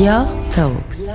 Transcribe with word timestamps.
Dior 0.00 0.50
Talks. 0.50 1.12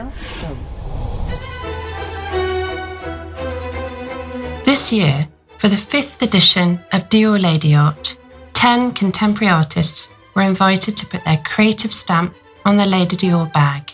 This 4.64 4.94
year, 4.94 5.28
for 5.58 5.70
the 5.70 5.76
fifth 5.76 6.22
edition 6.22 6.80
of 6.94 7.10
Dior 7.10 7.42
Lady 7.42 7.74
Art, 7.74 8.16
10 8.54 8.92
contemporary 8.92 9.52
artists 9.52 10.14
were 10.36 10.44
invited 10.44 10.96
to 10.98 11.08
put 11.08 11.26
their 11.26 11.42
creative 11.44 11.92
stamp 11.92 12.36
on 12.64 12.78
the 12.78 12.86
Lady 12.86 13.16
Dior 13.16 13.52
bag. 13.52 13.92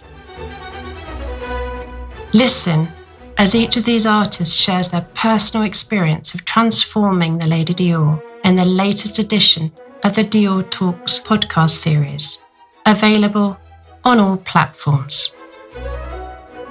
Listen 2.34 2.90
as 3.38 3.56
each 3.56 3.78
of 3.78 3.86
these 3.86 4.06
artists 4.06 4.58
shares 4.58 4.90
their 4.90 5.08
personal 5.14 5.66
experience 5.66 6.34
of 6.34 6.44
transforming 6.44 7.38
the 7.38 7.48
Lady 7.48 7.74
Dior 7.74 8.22
in 8.44 8.58
the 8.58 8.66
latest 8.66 9.20
edition 9.20 9.72
of 10.04 10.16
the 10.16 10.26
Dior 10.26 10.70
Talks 10.70 11.18
podcast 11.18 11.78
series, 11.78 12.44
available 12.86 13.58
on 14.04 14.20
all 14.20 14.38
platforms. 14.38 15.36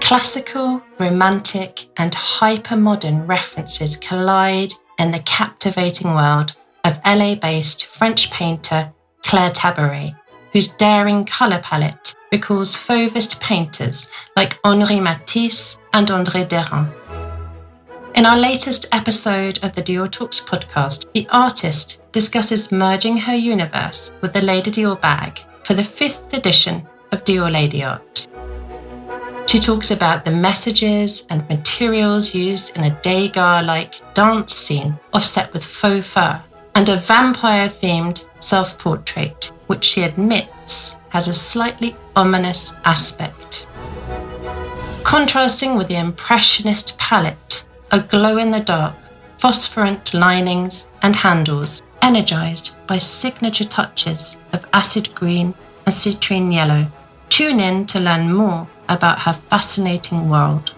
Classical, 0.01 0.83
romantic, 0.99 1.87
and 1.97 2.15
hyper 2.15 2.77
modern 2.77 3.27
references 3.27 3.97
collide 3.97 4.73
in 4.99 5.13
the 5.13 5.21
captivating 5.21 6.15
world 6.15 6.57
of 6.85 7.01
LA 7.07 7.35
based 7.35 7.87
French 7.87 8.31
painter 8.31 8.93
Claire 9.23 9.51
Tabouret, 9.51 10.15
whose 10.53 10.73
daring 10.75 11.25
colour 11.25 11.61
palette 11.63 12.17
recalls 12.33 12.77
Fauvist 12.77 13.41
painters 13.41 14.11
like 14.37 14.59
Henri 14.65 15.01
Matisse 15.01 15.79
and 15.93 16.09
André 16.09 16.49
Derain. 16.49 16.93
In 18.17 18.27
our 18.27 18.39
latest 18.39 18.87
episode 18.93 19.63
of 19.63 19.73
the 19.75 19.83
Dior 19.83 20.11
Talks 20.11 20.41
podcast, 20.41 21.11
the 21.13 21.29
artist 21.31 22.03
discusses 22.13 22.73
merging 22.73 23.17
her 23.17 23.35
universe 23.35 24.13
with 24.21 24.33
the 24.33 24.43
Lady 24.43 24.71
Dior 24.71 25.01
bag 25.01 25.41
for 25.65 25.75
the 25.75 25.85
fifth 25.85 26.35
edition 26.35 26.87
of 27.13 27.25
Dior 27.25 27.51
Lady 27.51 27.83
Art. 27.83 28.27
She 29.47 29.59
talks 29.59 29.91
about 29.91 30.25
the 30.25 30.31
messages 30.31 31.27
and 31.29 31.49
materials 31.49 32.35
used 32.35 32.77
in 32.77 32.85
a 32.85 32.97
Degas 33.03 33.65
like 33.67 34.15
dance 34.15 34.55
scene 34.55 34.99
offset 35.13 35.53
with 35.53 35.65
faux 35.65 36.09
fur 36.09 36.41
and 36.75 36.89
a 36.89 36.97
vampire 36.97 37.67
themed 37.67 38.27
self 38.39 38.79
portrait, 38.79 39.51
which 39.67 39.85
she 39.85 40.03
admits 40.03 40.99
has 41.09 41.27
a 41.27 41.35
slightly 41.35 41.97
ominous 42.15 42.77
aspect. 42.85 43.67
Contrasting 45.03 45.77
with 45.77 45.89
the 45.89 45.97
Impressionist 45.97 46.97
palette, 46.99 47.65
a 47.91 47.99
glow 47.99 48.39
in 48.39 48.53
the 48.53 48.61
dark, 48.61 48.95
phosphorant 49.37 50.15
linings 50.15 50.89
and 51.03 51.17
handles, 51.17 51.83
energized 52.03 52.77
by 52.87 52.99
signature 52.99 53.65
touches 53.65 54.39
of 54.53 54.65
acid 54.73 55.13
green 55.15 55.55
and 55.87 55.95
citrine 55.95 56.53
yellow. 56.53 56.87
Tune 57.31 57.61
in 57.61 57.87
to 57.87 58.01
learn 58.01 58.35
more 58.35 58.69
about 58.89 59.21
her 59.21 59.33
fascinating 59.33 60.29
world. 60.29 60.75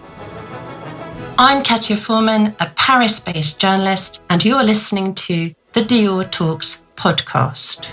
I'm 1.37 1.63
Katya 1.63 1.97
Foreman, 1.97 2.55
a 2.59 2.71
Paris 2.75 3.19
based 3.19 3.59
journalist, 3.59 4.21
and 4.29 4.45
you're 4.45 4.63
listening 4.63 5.15
to 5.15 5.53
the 5.73 5.81
Dior 5.81 6.29
Talks 6.31 6.85
podcast. 6.95 7.91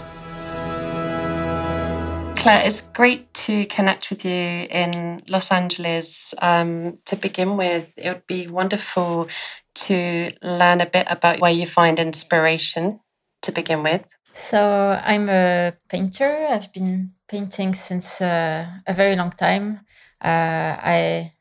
Claire, 2.36 2.66
it's 2.66 2.82
great 2.82 3.32
to 3.34 3.64
connect 3.66 4.10
with 4.10 4.26
you 4.26 4.30
in 4.70 5.20
Los 5.26 5.50
Angeles. 5.50 6.34
Um, 6.40 6.98
to 7.06 7.16
begin 7.16 7.56
with, 7.56 7.94
it 7.96 8.08
would 8.12 8.26
be 8.26 8.46
wonderful 8.46 9.28
to 9.74 10.30
learn 10.42 10.82
a 10.82 10.86
bit 10.86 11.06
about 11.08 11.40
where 11.40 11.50
you 11.50 11.66
find 11.66 11.98
inspiration 11.98 13.00
to 13.40 13.52
begin 13.52 13.82
with. 13.82 14.04
So, 14.34 15.00
I'm 15.02 15.28
a 15.28 15.72
painter. 15.88 16.46
I've 16.50 16.72
been 16.72 17.12
painting 17.30 17.74
since 17.74 18.20
uh, 18.20 18.66
a 18.86 18.94
very 18.94 19.16
long 19.16 19.30
time. 19.30 19.80
Uh, 20.20 20.76
I 20.82 21.32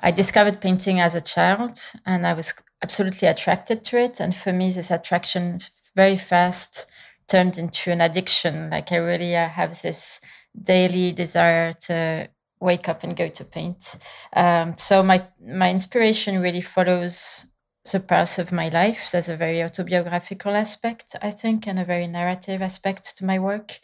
I 0.00 0.10
discovered 0.12 0.60
painting 0.60 1.00
as 1.00 1.14
a 1.14 1.20
child, 1.20 1.78
and 2.06 2.26
I 2.26 2.32
was 2.32 2.54
absolutely 2.82 3.28
attracted 3.28 3.84
to 3.84 3.98
it. 3.98 4.20
And 4.20 4.34
for 4.34 4.52
me, 4.52 4.70
this 4.70 4.90
attraction 4.90 5.58
very 5.94 6.16
fast 6.16 6.86
turned 7.26 7.58
into 7.58 7.90
an 7.90 8.00
addiction. 8.00 8.70
Like 8.70 8.92
I 8.92 8.96
really 8.96 9.36
uh, 9.36 9.48
have 9.48 9.82
this 9.82 10.20
daily 10.60 11.12
desire 11.12 11.72
to 11.72 12.28
wake 12.60 12.88
up 12.88 13.04
and 13.04 13.16
go 13.16 13.28
to 13.28 13.44
paint. 13.44 13.96
Um, 14.34 14.74
so 14.74 15.02
my 15.02 15.26
my 15.40 15.70
inspiration 15.70 16.40
really 16.40 16.62
follows 16.62 17.46
the 17.92 18.00
path 18.00 18.38
of 18.38 18.52
my 18.52 18.68
life. 18.68 19.10
There's 19.10 19.28
a 19.28 19.36
very 19.36 19.62
autobiographical 19.62 20.54
aspect, 20.54 21.16
I 21.22 21.30
think, 21.30 21.66
and 21.66 21.78
a 21.78 21.84
very 21.84 22.06
narrative 22.06 22.62
aspect 22.62 23.16
to 23.18 23.24
my 23.24 23.38
work 23.38 23.80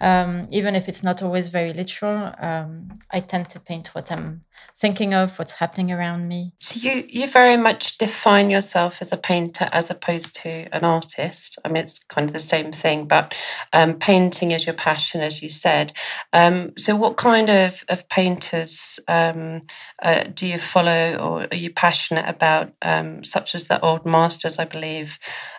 um, 0.00 0.42
even 0.50 0.74
if 0.74 0.88
it's 0.88 1.02
not 1.02 1.22
always 1.22 1.48
very 1.48 1.72
literal, 1.72 2.32
um, 2.38 2.88
I 3.10 3.20
tend 3.20 3.48
to 3.50 3.60
paint 3.60 3.88
what 3.88 4.10
I'm 4.10 4.40
thinking 4.76 5.14
of, 5.14 5.38
what's 5.38 5.54
happening 5.54 5.92
around 5.92 6.28
me. 6.28 6.52
So 6.60 6.78
you 6.80 7.04
you 7.08 7.28
very 7.28 7.56
much 7.56 7.98
define 7.98 8.50
yourself 8.50 9.00
as 9.00 9.12
a 9.12 9.16
painter 9.16 9.68
as 9.72 9.90
opposed 9.90 10.34
to 10.42 10.68
an 10.72 10.84
artist. 10.84 11.58
I 11.64 11.68
mean, 11.68 11.82
it's 11.84 12.00
kind 12.04 12.28
of 12.28 12.32
the 12.32 12.40
same 12.40 12.72
thing, 12.72 13.06
but 13.06 13.34
um, 13.72 13.94
painting 13.94 14.50
is 14.50 14.66
your 14.66 14.74
passion, 14.74 15.20
as 15.20 15.42
you 15.42 15.48
said. 15.48 15.92
Um, 16.32 16.76
so, 16.76 16.96
what 16.96 17.16
kind 17.16 17.48
of 17.48 17.84
of 17.88 18.08
painters 18.08 18.98
um, 19.08 19.62
uh, 20.02 20.24
do 20.24 20.46
you 20.46 20.58
follow, 20.58 21.16
or 21.16 21.46
are 21.50 21.56
you 21.56 21.70
passionate 21.70 22.28
about? 22.28 22.72
Um, 22.82 23.22
such 23.24 23.54
as 23.54 23.68
the 23.68 23.80
old 23.80 24.04
masters, 24.04 24.58
I 24.58 24.64
believe, 24.64 25.18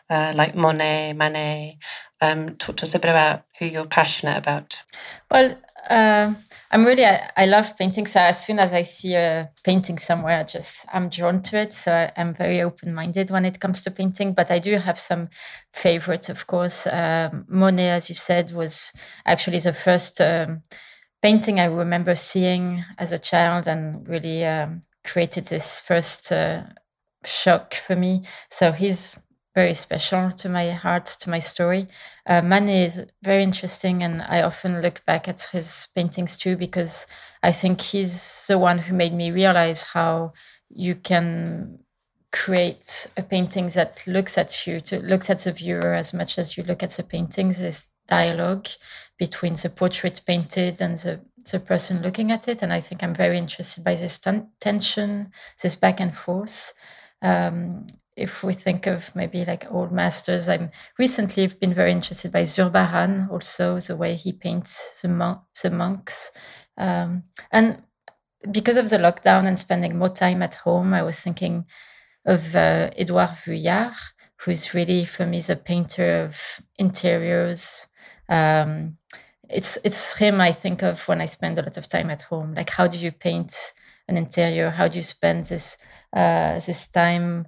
uh, 0.09 0.33
like 0.35 0.55
Monet, 0.55 1.13
Manet 1.13 1.77
um, 2.25 2.55
talk 2.57 2.77
to 2.77 2.83
us 2.83 2.95
a 2.95 2.99
bit 2.99 3.09
about 3.09 3.43
who 3.59 3.65
you're 3.65 3.85
passionate 3.85 4.37
about. 4.37 4.83
Well, 5.29 5.57
uh, 5.89 6.33
I'm 6.71 6.85
really 6.85 7.05
I, 7.05 7.29
I, 7.37 7.45
love 7.45 7.77
painting. 7.77 8.07
So 8.07 8.19
as 8.19 8.43
soon 8.43 8.59
as 8.59 8.73
I 8.73 8.81
see 8.81 9.13
a 9.13 9.51
painting 9.63 9.97
somewhere, 9.97 10.39
I 10.39 10.43
just 10.43 10.85
I'm 10.91 11.09
drawn 11.09 11.41
to 11.43 11.57
it. 11.57 11.73
So 11.73 12.09
I'm 12.17 12.33
very 12.33 12.61
open 12.61 12.93
minded 12.93 13.29
when 13.29 13.45
it 13.45 13.59
comes 13.59 13.81
to 13.83 13.91
painting. 13.91 14.33
But 14.33 14.49
I 14.51 14.59
do 14.59 14.77
have 14.77 14.99
some 14.99 15.27
favorites, 15.73 16.29
of 16.29 16.47
course. 16.47 16.87
Um, 16.87 17.45
Monet, 17.47 17.89
as 17.89 18.09
you 18.09 18.15
said, 18.15 18.51
was 18.51 18.93
actually 19.25 19.59
the 19.59 19.73
first 19.73 20.19
um, 20.21 20.63
painting 21.21 21.59
I 21.59 21.65
remember 21.65 22.15
seeing 22.15 22.83
as 22.97 23.11
a 23.11 23.19
child, 23.19 23.67
and 23.67 24.07
really 24.07 24.43
um, 24.45 24.81
created 25.03 25.45
this 25.45 25.81
first 25.81 26.31
uh, 26.31 26.63
shock 27.23 27.73
for 27.75 27.95
me. 27.95 28.23
So 28.49 28.71
he's 28.71 29.19
very 29.55 29.73
special 29.73 30.31
to 30.31 30.49
my 30.49 30.71
heart, 30.71 31.05
to 31.05 31.29
my 31.29 31.39
story. 31.39 31.87
Uh, 32.27 32.41
Manet 32.41 32.83
is 32.83 33.07
very 33.23 33.41
interesting, 33.41 34.03
and 34.03 34.21
I 34.21 34.41
often 34.41 34.81
look 34.81 35.03
back 35.05 35.27
at 35.29 35.41
his 35.53 35.87
paintings 35.95 36.35
too 36.35 36.57
because 36.57 37.07
I 37.41 37.51
think 37.53 37.81
he's 37.81 38.45
the 38.47 38.59
one 38.59 38.79
who 38.79 38.93
made 38.93 39.13
me 39.13 39.31
realize 39.31 39.83
how 39.83 40.33
you 40.69 40.95
can 40.95 41.79
create 42.33 43.07
a 43.15 43.23
painting 43.23 43.67
that 43.69 44.03
looks 44.05 44.37
at 44.37 44.67
you, 44.67 44.81
to 44.81 44.99
looks 44.99 45.29
at 45.29 45.39
the 45.39 45.53
viewer 45.53 45.93
as 45.93 46.13
much 46.13 46.37
as 46.37 46.57
you 46.57 46.63
look 46.63 46.83
at 46.83 46.89
the 46.89 47.03
paintings. 47.03 47.59
This 47.59 47.91
dialogue 48.07 48.67
between 49.17 49.53
the 49.53 49.69
portrait 49.69 50.21
painted 50.27 50.81
and 50.81 50.97
the 50.97 51.21
the 51.51 51.59
person 51.59 52.01
looking 52.01 52.31
at 52.31 52.47
it, 52.47 52.61
and 52.61 52.73
I 52.73 52.81
think 52.81 53.03
I'm 53.03 53.13
very 53.13 53.37
interested 53.37 53.83
by 53.83 53.95
this 53.95 54.19
ten- 54.19 54.49
tension, 54.59 55.31
this 55.61 55.75
back 55.75 55.99
and 56.01 56.13
forth. 56.13 56.73
Um, 57.21 57.87
if 58.15 58.43
we 58.43 58.53
think 58.53 58.87
of 58.87 59.13
maybe 59.15 59.43
like 59.43 59.71
old 59.71 59.91
masters, 59.91 60.47
I'm 60.47 60.69
recently 60.97 61.47
been 61.47 61.73
very 61.73 61.91
interested 61.91 62.31
by 62.31 62.43
Zurbaran, 62.43 63.29
also 63.29 63.79
the 63.79 63.97
way 63.97 64.15
he 64.15 64.31
paints 64.31 65.01
the, 65.01 65.09
monk, 65.09 65.39
the 65.61 65.69
monks. 65.69 66.31
Um, 66.77 67.23
and 67.51 67.83
because 68.51 68.77
of 68.77 68.89
the 68.89 68.97
lockdown 68.97 69.45
and 69.45 69.59
spending 69.59 69.97
more 69.97 70.09
time 70.09 70.41
at 70.41 70.55
home, 70.55 70.93
I 70.93 71.03
was 71.03 71.19
thinking 71.19 71.65
of 72.25 72.55
uh, 72.55 72.91
Edouard 72.97 73.31
Vuillard, 73.31 73.95
who's 74.37 74.73
really 74.73 75.05
for 75.05 75.25
me 75.25 75.41
the 75.41 75.55
painter 75.55 76.23
of 76.23 76.61
interiors. 76.77 77.87
Um, 78.29 78.97
it's 79.49 79.77
it's 79.83 80.17
him 80.17 80.41
I 80.41 80.51
think 80.51 80.81
of 80.81 81.07
when 81.07 81.21
I 81.21 81.27
spend 81.27 81.57
a 81.59 81.61
lot 81.61 81.77
of 81.77 81.87
time 81.87 82.09
at 82.09 82.23
home. 82.23 82.53
Like 82.55 82.69
how 82.69 82.87
do 82.87 82.97
you 82.97 83.11
paint 83.11 83.73
an 84.07 84.17
interior? 84.17 84.69
How 84.71 84.87
do 84.87 84.95
you 84.95 85.01
spend 85.01 85.45
this 85.45 85.77
uh, 86.13 86.59
this 86.59 86.87
time 86.87 87.47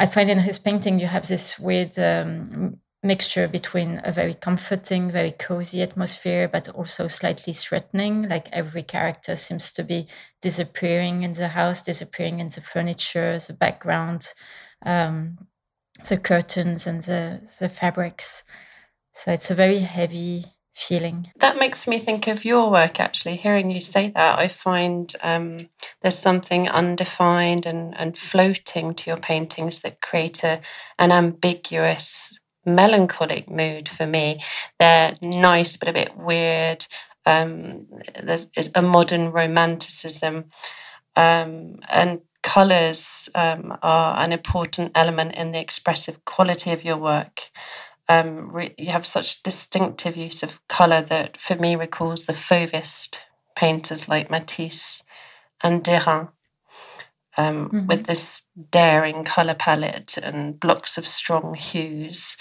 I 0.00 0.06
find 0.06 0.30
in 0.30 0.38
his 0.38 0.58
painting 0.58 0.98
you 0.98 1.06
have 1.08 1.28
this 1.28 1.58
weird 1.58 1.98
um, 1.98 2.78
mixture 3.02 3.46
between 3.46 4.00
a 4.02 4.10
very 4.12 4.32
comforting, 4.32 5.10
very 5.10 5.32
cozy 5.32 5.82
atmosphere, 5.82 6.48
but 6.48 6.70
also 6.70 7.06
slightly 7.06 7.52
threatening. 7.52 8.26
Like 8.26 8.48
every 8.50 8.82
character 8.82 9.36
seems 9.36 9.74
to 9.74 9.84
be 9.84 10.08
disappearing 10.40 11.22
in 11.22 11.32
the 11.32 11.48
house, 11.48 11.82
disappearing 11.82 12.40
in 12.40 12.48
the 12.48 12.62
furniture, 12.62 13.38
the 13.38 13.52
background, 13.52 14.32
um, 14.86 15.36
the 16.08 16.16
curtains, 16.16 16.86
and 16.86 17.02
the 17.02 17.46
the 17.60 17.68
fabrics. 17.68 18.42
So 19.12 19.32
it's 19.32 19.50
a 19.50 19.54
very 19.54 19.80
heavy 19.80 20.44
feeling. 20.80 21.30
That 21.36 21.58
makes 21.58 21.86
me 21.86 21.98
think 21.98 22.26
of 22.26 22.44
your 22.44 22.70
work 22.70 23.00
actually. 23.00 23.36
Hearing 23.36 23.70
you 23.70 23.80
say 23.80 24.08
that, 24.10 24.38
I 24.38 24.48
find 24.48 25.12
um, 25.22 25.68
there's 26.00 26.18
something 26.18 26.68
undefined 26.68 27.66
and, 27.66 27.96
and 27.98 28.16
floating 28.16 28.94
to 28.94 29.10
your 29.10 29.18
paintings 29.18 29.80
that 29.80 30.00
create 30.00 30.42
a, 30.44 30.60
an 30.98 31.12
ambiguous, 31.12 32.38
melancholic 32.64 33.50
mood 33.50 33.88
for 33.88 34.06
me. 34.06 34.40
They're 34.78 35.14
nice 35.22 35.76
but 35.76 35.88
a 35.88 35.92
bit 35.92 36.16
weird. 36.16 36.86
Um, 37.26 37.86
there's 38.22 38.48
a 38.74 38.82
modern 38.82 39.30
romanticism, 39.30 40.46
um, 41.16 41.80
and 41.88 42.20
colours 42.42 43.28
um, 43.34 43.76
are 43.82 44.18
an 44.24 44.32
important 44.32 44.92
element 44.94 45.34
in 45.34 45.52
the 45.52 45.60
expressive 45.60 46.24
quality 46.24 46.70
of 46.72 46.84
your 46.84 46.96
work. 46.96 47.50
Um, 48.10 48.50
re- 48.50 48.74
you 48.76 48.90
have 48.90 49.06
such 49.06 49.40
distinctive 49.44 50.16
use 50.16 50.42
of 50.42 50.66
colour 50.66 51.00
that, 51.02 51.40
for 51.40 51.54
me, 51.54 51.76
recalls 51.76 52.24
the 52.24 52.32
Fauvist 52.32 53.18
painters 53.54 54.08
like 54.08 54.30
Matisse 54.30 55.04
and 55.62 55.84
Derain 55.84 56.30
um, 57.36 57.68
mm-hmm. 57.68 57.86
with 57.86 58.06
this 58.06 58.42
daring 58.72 59.22
color 59.22 59.54
palette 59.54 60.18
and 60.18 60.58
blocks 60.58 60.98
of 60.98 61.06
strong 61.06 61.54
hues. 61.54 62.36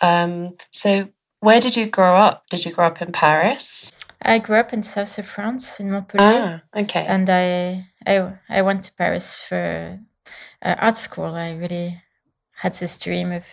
Um, 0.00 0.56
so, 0.72 1.10
where 1.38 1.60
did 1.60 1.76
you 1.76 1.86
grow 1.86 2.16
up? 2.16 2.48
Did 2.50 2.64
you 2.64 2.72
grow 2.72 2.86
up 2.86 3.00
in 3.00 3.12
Paris? 3.12 3.92
I 4.22 4.40
grew 4.40 4.56
up 4.56 4.72
in 4.72 4.82
south 4.82 5.18
of 5.18 5.26
France, 5.26 5.78
in 5.78 5.92
Montpellier. 5.92 6.62
Ah, 6.74 6.80
okay. 6.80 7.04
And 7.06 7.30
I, 7.30 7.86
I, 8.04 8.32
I 8.48 8.62
went 8.62 8.82
to 8.84 8.94
Paris 8.94 9.40
for 9.40 10.00
uh, 10.62 10.74
art 10.78 10.96
school. 10.96 11.34
I 11.34 11.54
really 11.54 12.02
had 12.54 12.74
this 12.74 12.98
dream 12.98 13.30
of 13.30 13.46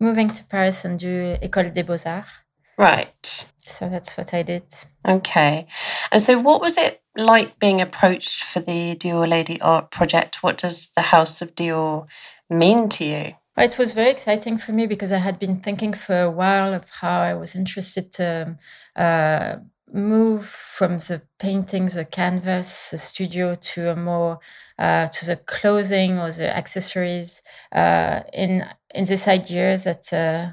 moving 0.00 0.30
to 0.30 0.44
Paris 0.44 0.84
and 0.84 0.98
do 0.98 1.36
École 1.42 1.72
des 1.72 1.82
Beaux-Arts. 1.82 2.40
Right. 2.78 3.46
So 3.58 3.88
that's 3.88 4.16
what 4.16 4.32
I 4.32 4.42
did. 4.42 4.64
Okay. 5.06 5.66
And 6.12 6.22
so, 6.22 6.38
what 6.38 6.60
was 6.60 6.76
it 6.76 7.02
like 7.16 7.58
being 7.58 7.80
approached 7.80 8.44
for 8.44 8.60
the 8.60 8.94
Dior 8.94 9.28
Lady 9.28 9.60
Art 9.60 9.90
project? 9.90 10.42
What 10.42 10.58
does 10.58 10.90
the 10.94 11.02
House 11.02 11.42
of 11.42 11.54
Dior 11.54 12.06
mean 12.48 12.88
to 12.90 13.04
you? 13.04 13.34
It 13.58 13.78
was 13.78 13.94
very 13.94 14.10
exciting 14.10 14.58
for 14.58 14.72
me 14.72 14.86
because 14.86 15.12
I 15.12 15.18
had 15.18 15.38
been 15.38 15.60
thinking 15.60 15.94
for 15.94 16.20
a 16.20 16.30
while 16.30 16.74
of 16.74 16.90
how 16.90 17.20
I 17.20 17.34
was 17.34 17.56
interested 17.56 18.12
to 18.12 18.56
uh, 18.94 19.56
move 19.92 20.44
from 20.44 20.98
the 20.98 21.22
paintings, 21.38 21.94
the 21.94 22.04
canvas, 22.04 22.90
the 22.90 22.98
studio 22.98 23.54
to 23.54 23.90
a 23.90 23.96
more 23.96 24.38
uh, 24.78 25.06
to 25.06 25.26
the 25.26 25.36
clothing 25.36 26.18
or 26.18 26.30
the 26.30 26.54
accessories 26.56 27.42
uh, 27.72 28.20
in 28.32 28.64
in 28.94 29.04
this 29.04 29.28
idea 29.28 29.76
that 29.78 30.12
uh, 30.12 30.52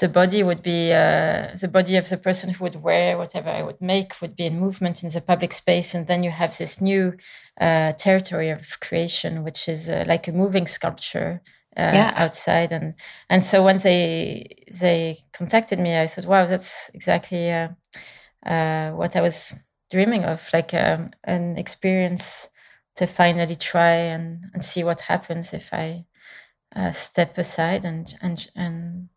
the 0.00 0.08
body 0.08 0.42
would 0.42 0.62
be 0.62 0.92
uh, 0.92 1.54
the 1.60 1.70
body 1.72 1.96
of 1.96 2.08
the 2.08 2.16
person 2.16 2.50
who 2.50 2.64
would 2.64 2.82
wear 2.82 3.16
whatever 3.16 3.48
I 3.48 3.62
would 3.62 3.80
make 3.80 4.20
would 4.20 4.34
be 4.34 4.46
in 4.46 4.58
movement 4.58 5.02
in 5.04 5.10
the 5.10 5.20
public 5.20 5.52
space, 5.52 5.94
and 5.94 6.06
then 6.06 6.24
you 6.24 6.30
have 6.30 6.56
this 6.56 6.80
new 6.80 7.16
uh, 7.60 7.92
territory 7.92 8.50
of 8.50 8.80
creation, 8.80 9.44
which 9.44 9.68
is 9.68 9.88
uh, 9.88 10.04
like 10.06 10.26
a 10.26 10.32
moving 10.32 10.66
sculpture 10.66 11.42
uh, 11.76 11.92
yeah. 11.94 12.12
outside. 12.16 12.72
And 12.72 12.94
and 13.30 13.42
so 13.44 13.62
when 13.62 13.78
they 13.78 14.56
they 14.80 15.16
contacted 15.32 15.78
me, 15.78 16.00
I 16.00 16.08
thought, 16.08 16.26
wow, 16.26 16.46
that's 16.46 16.90
exactly 16.94 17.52
uh, 17.52 17.68
uh, 18.44 18.90
what 18.92 19.16
I 19.16 19.20
was 19.20 19.54
dreaming 19.90 20.24
of, 20.24 20.48
like 20.52 20.74
um, 20.74 21.10
an 21.24 21.56
experience 21.56 22.48
to 22.96 23.06
finally 23.06 23.56
try 23.56 23.94
and, 23.94 24.44
and 24.52 24.62
see 24.62 24.84
what 24.84 25.02
happens 25.02 25.52
if 25.52 25.72
I 25.72 26.04
step 26.92 27.38
aside 27.38 27.84
and 27.84 28.14
and 28.20 28.50
and 28.56 29.08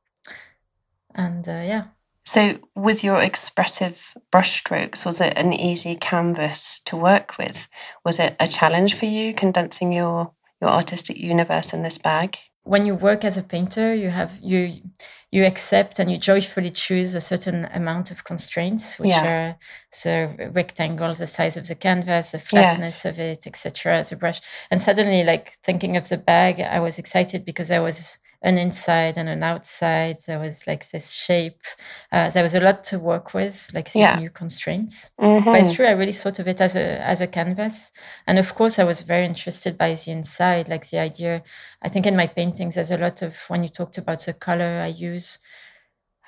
and 1.15 1.47
uh, 1.49 1.63
yeah. 1.65 1.83
So, 2.25 2.59
with 2.75 3.05
your 3.05 3.21
expressive 3.21 4.13
brushstrokes, 4.33 5.05
was 5.05 5.21
it 5.21 5.37
an 5.37 5.53
easy 5.53 5.95
canvas 5.95 6.81
to 6.85 6.97
work 6.97 7.37
with? 7.37 7.69
Was 8.03 8.19
it 8.19 8.35
a 8.39 8.47
challenge 8.47 8.95
for 8.95 9.05
you 9.05 9.33
condensing 9.33 9.93
your 9.93 10.33
your 10.61 10.69
artistic 10.69 11.17
universe 11.17 11.73
in 11.73 11.83
this 11.83 11.97
bag? 11.97 12.37
When 12.67 12.85
you 12.85 12.95
work 12.95 13.23
as 13.23 13.37
a 13.37 13.43
painter, 13.43 13.93
you 13.93 14.09
have 14.09 14.39
you 14.41 14.73
you 15.31 15.43
accept 15.45 15.99
and 15.99 16.11
you 16.11 16.17
joyfully 16.17 16.69
choose 16.69 17.13
a 17.13 17.21
certain 17.21 17.65
amount 17.73 18.11
of 18.11 18.23
constraints, 18.23 18.97
which 18.99 19.09
yeah. 19.09 19.27
are 19.27 19.57
the 20.03 20.51
rectangles, 20.53 21.19
the 21.19 21.27
size 21.27 21.57
of 21.57 21.67
the 21.67 21.75
canvas, 21.75 22.31
the 22.31 22.39
flatness 22.39 23.03
yes. 23.03 23.05
of 23.05 23.19
it, 23.19 23.47
etc. 23.47 23.97
As 23.97 24.11
a 24.11 24.17
brush, 24.17 24.41
and 24.71 24.81
suddenly, 24.81 25.23
like 25.23 25.49
thinking 25.49 25.97
of 25.97 26.09
the 26.09 26.17
bag, 26.17 26.59
I 26.59 26.79
was 26.79 26.99
excited 26.99 27.45
because 27.45 27.71
I 27.71 27.79
was 27.79 28.19
an 28.41 28.57
inside 28.57 29.17
and 29.17 29.27
an 29.27 29.43
outside. 29.43 30.17
There 30.27 30.39
was 30.39 30.67
like 30.67 30.89
this 30.89 31.13
shape. 31.13 31.61
Uh, 32.11 32.29
there 32.29 32.43
was 32.43 32.53
a 32.53 32.59
lot 32.59 32.83
to 32.85 32.99
work 32.99 33.33
with, 33.33 33.69
like 33.73 33.91
these 33.91 34.01
yeah. 34.01 34.19
new 34.19 34.29
constraints. 34.29 35.11
Mm-hmm. 35.19 35.45
But 35.45 35.59
it's 35.59 35.73
true, 35.73 35.85
I 35.85 35.91
really 35.91 36.11
thought 36.11 36.39
of 36.39 36.47
it 36.47 36.61
as 36.61 36.75
a 36.75 37.01
as 37.01 37.21
a 37.21 37.27
canvas. 37.27 37.91
And 38.27 38.37
of 38.37 38.53
course, 38.55 38.79
I 38.79 38.83
was 38.83 39.01
very 39.01 39.25
interested 39.25 39.77
by 39.77 39.93
the 39.93 40.11
inside, 40.11 40.69
like 40.69 40.89
the 40.89 40.99
idea. 40.99 41.43
I 41.81 41.89
think 41.89 42.05
in 42.05 42.15
my 42.15 42.27
paintings, 42.27 42.75
there's 42.75 42.91
a 42.91 42.97
lot 42.97 43.21
of 43.21 43.35
when 43.47 43.63
you 43.63 43.69
talked 43.69 43.97
about 43.97 44.25
the 44.25 44.33
color 44.33 44.81
I 44.83 44.87
use. 44.87 45.39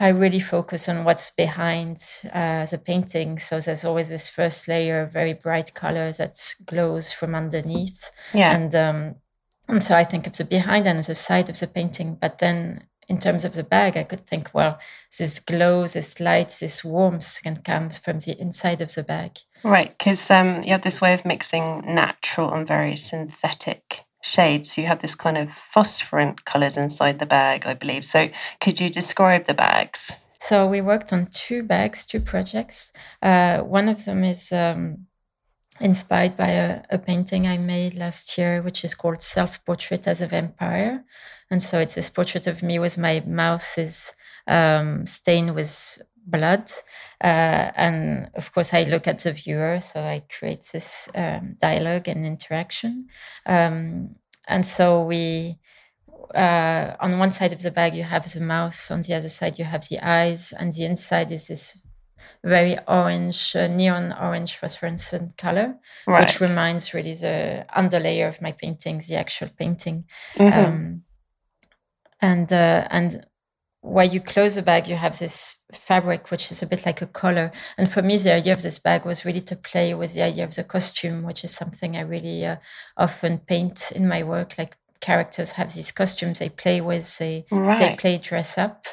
I 0.02 0.10
really 0.10 0.40
focus 0.40 0.88
on 0.88 1.04
what's 1.04 1.30
behind 1.32 1.98
uh, 2.34 2.66
the 2.66 2.78
painting. 2.78 3.38
So 3.38 3.60
there's 3.60 3.84
always 3.84 4.08
this 4.08 4.30
first 4.30 4.66
layer 4.70 5.02
of 5.02 5.12
very 5.12 5.34
bright 5.34 5.74
color 5.74 6.10
that 6.14 6.56
glows 6.66 7.12
from 7.12 7.36
underneath. 7.36 8.10
Yeah. 8.34 8.56
And 8.56 8.74
um, 8.76 9.16
and 9.70 9.84
so 9.84 9.96
I 9.96 10.04
think 10.04 10.28
of 10.28 10.36
the 10.36 10.44
behind 10.44 10.88
and 10.88 11.02
the 11.02 11.16
side 11.16 11.50
of 11.50 11.60
the 11.60 11.68
painting. 11.68 12.18
But 12.20 12.40
then 12.40 12.84
in 13.08 13.20
terms 13.20 13.46
of 13.46 13.54
the 13.54 13.64
bag, 13.64 13.96
I 13.96 14.04
could 14.04 14.22
think, 14.22 14.50
well, 14.54 14.80
this 15.18 15.40
glow, 15.40 15.86
this 15.88 16.20
light, 16.20 16.58
this 16.60 16.84
warmth 16.84 17.42
can 17.44 17.58
come 17.58 17.90
from 17.90 18.20
the 18.20 18.36
inside 18.40 18.82
of 18.82 18.94
the 18.94 19.04
bag. 19.04 19.40
Right, 19.64 19.90
because 19.90 20.30
um, 20.32 20.64
you 20.64 20.72
have 20.72 20.82
this 20.82 21.02
way 21.02 21.14
of 21.14 21.26
mixing 21.26 21.84
natural 21.86 22.54
and 22.54 22.68
very 22.68 22.96
synthetic 22.96 24.06
shades. 24.22 24.74
So 24.74 24.82
you 24.82 24.88
have 24.88 25.00
this 25.00 25.16
kind 25.16 25.38
of 25.38 25.52
phosphorescent 25.52 26.46
colours 26.46 26.78
inside 26.78 27.20
the 27.20 27.26
bag, 27.26 27.66
I 27.66 27.74
believe. 27.74 28.06
So 28.06 28.30
could 28.60 28.80
you 28.80 28.90
describe 28.90 29.46
the 29.46 29.54
bags? 29.54 30.12
So 30.40 30.68
we 30.68 30.82
worked 30.82 31.12
on 31.12 31.28
two 31.32 31.64
bags, 31.64 32.06
two 32.06 32.22
projects. 32.22 32.94
Uh, 33.22 33.60
one 33.60 33.90
of 33.90 34.06
them 34.06 34.24
is 34.24 34.52
um, 34.52 35.08
inspired 35.80 36.36
by 36.36 36.50
a, 36.50 36.82
a, 36.90 36.98
painting 36.98 37.48
I 37.48 37.58
made 37.58 37.96
last 37.96 38.38
year, 38.38 38.62
which 38.62 38.84
is 38.84 38.96
called 38.96 39.22
Self 39.22 39.64
Portrait 39.66 40.08
as 40.08 40.22
a 40.22 40.28
Vampire. 40.28 41.06
And 41.52 41.62
so 41.62 41.80
it's 41.80 41.96
this 41.96 42.10
portrait 42.10 42.48
of 42.48 42.62
me 42.62 42.80
with 42.80 42.98
my 42.98 43.24
mouth 43.26 43.78
is 43.78 44.14
um, 44.48 45.06
stained 45.06 45.56
with 45.56 46.02
blood. 46.26 46.72
Uh, 47.22 47.72
and 47.76 48.30
of 48.36 48.54
course, 48.54 48.74
I 48.74 48.84
look 48.84 49.08
at 49.08 49.20
the 49.20 49.34
viewer, 49.34 49.80
so 49.80 50.02
I 50.02 50.24
create 50.30 50.66
this 50.72 51.10
um, 51.16 51.56
dialogue 51.62 52.08
and 52.08 52.26
interaction. 52.26 53.08
Um, 53.46 54.16
and 54.48 54.66
so 54.66 55.04
we, 55.04 55.58
uh, 56.36 56.94
on 57.00 57.20
one 57.20 57.32
side 57.32 57.54
of 57.54 57.62
the 57.62 57.72
bag, 57.72 57.96
you 57.96 58.04
have 58.04 58.32
the 58.32 58.42
mouth, 58.42 58.92
on 58.92 59.02
the 59.02 59.14
other 59.14 59.30
side, 59.30 59.60
you 59.60 59.66
have 59.66 59.88
the 59.90 60.00
eyes, 60.02 60.54
and 60.54 60.72
the 60.72 60.86
inside 60.86 61.32
is 61.32 61.48
this 61.48 61.84
very 62.44 62.78
orange, 62.88 63.56
uh, 63.56 63.68
neon 63.68 64.14
orange 64.14 64.58
phosphorescent 64.58 65.38
color, 65.38 65.76
right. 66.08 66.22
which 66.22 66.40
reminds 66.42 66.94
really 66.94 67.14
the 67.14 67.66
underlayer 67.76 68.28
of 68.28 68.42
my 68.42 68.52
paintings, 68.52 69.08
the 69.08 69.16
actual 69.16 69.50
painting. 69.58 70.06
Mm-hmm. 70.36 70.60
Um, 70.60 71.04
and 72.22 72.52
uh, 72.52 72.88
and 72.90 73.26
where 73.82 74.06
you 74.06 74.20
close 74.20 74.56
the 74.56 74.62
bag, 74.62 74.88
you 74.88 74.96
have 74.96 75.18
this 75.18 75.58
fabric, 75.74 76.32
which 76.32 76.52
is 76.52 76.62
a 76.62 76.68
bit 76.68 76.86
like 76.86 77.02
a 77.02 77.08
collar. 77.08 77.52
And 77.78 77.90
for 77.90 78.02
me, 78.02 78.18
the 78.18 78.34
idea 78.34 78.54
of 78.54 78.62
this 78.62 78.78
bag 78.78 79.06
was 79.06 79.24
really 79.24 79.42
to 79.42 79.56
play 79.56 79.94
with 79.94 80.14
the 80.14 80.24
idea 80.24 80.44
of 80.44 80.56
the 80.56 80.66
costume, 80.66 81.24
which 81.24 81.44
is 81.44 81.52
something 81.52 81.96
I 81.96 82.02
really 82.02 82.46
uh, 82.46 82.58
often 82.98 83.40
paint 83.40 83.92
in 83.94 84.08
my 84.08 84.24
work, 84.24 84.58
like 84.58 84.78
characters 85.02 85.54
have 85.54 85.74
these 85.74 85.92
costumes 85.92 86.40
they 86.40 86.50
play 86.50 86.82
with 86.82 87.18
they 87.18 87.46
right. 87.52 87.80
they 87.80 87.96
play 87.96 88.18
dress 88.18 88.58
up. 88.58 88.86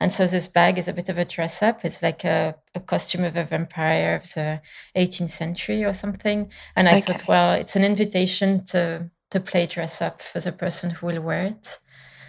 And 0.00 0.12
so 0.12 0.26
this 0.26 0.48
bag 0.48 0.78
is 0.78 0.88
a 0.88 0.92
bit 0.92 1.08
of 1.08 1.18
a 1.18 1.24
dress 1.24 1.62
up. 1.62 1.84
It's 1.84 2.02
like 2.02 2.24
a, 2.24 2.56
a 2.74 2.80
costume 2.80 3.24
of 3.24 3.36
a 3.36 3.44
vampire 3.44 4.16
of 4.16 4.24
the 4.34 4.60
18th 4.96 5.30
century 5.30 5.84
or 5.84 5.92
something. 5.92 6.50
And 6.76 6.88
i 6.88 6.92
okay. 6.92 7.00
thought 7.00 7.28
well 7.28 7.52
it's 7.52 7.76
an 7.76 7.84
invitation 7.84 8.64
to 8.66 9.10
to 9.30 9.40
play 9.40 9.66
dress 9.66 10.00
up 10.00 10.20
for 10.20 10.40
the 10.40 10.52
person 10.52 10.90
who 10.90 11.06
will 11.06 11.22
wear 11.22 11.44
it. 11.46 11.78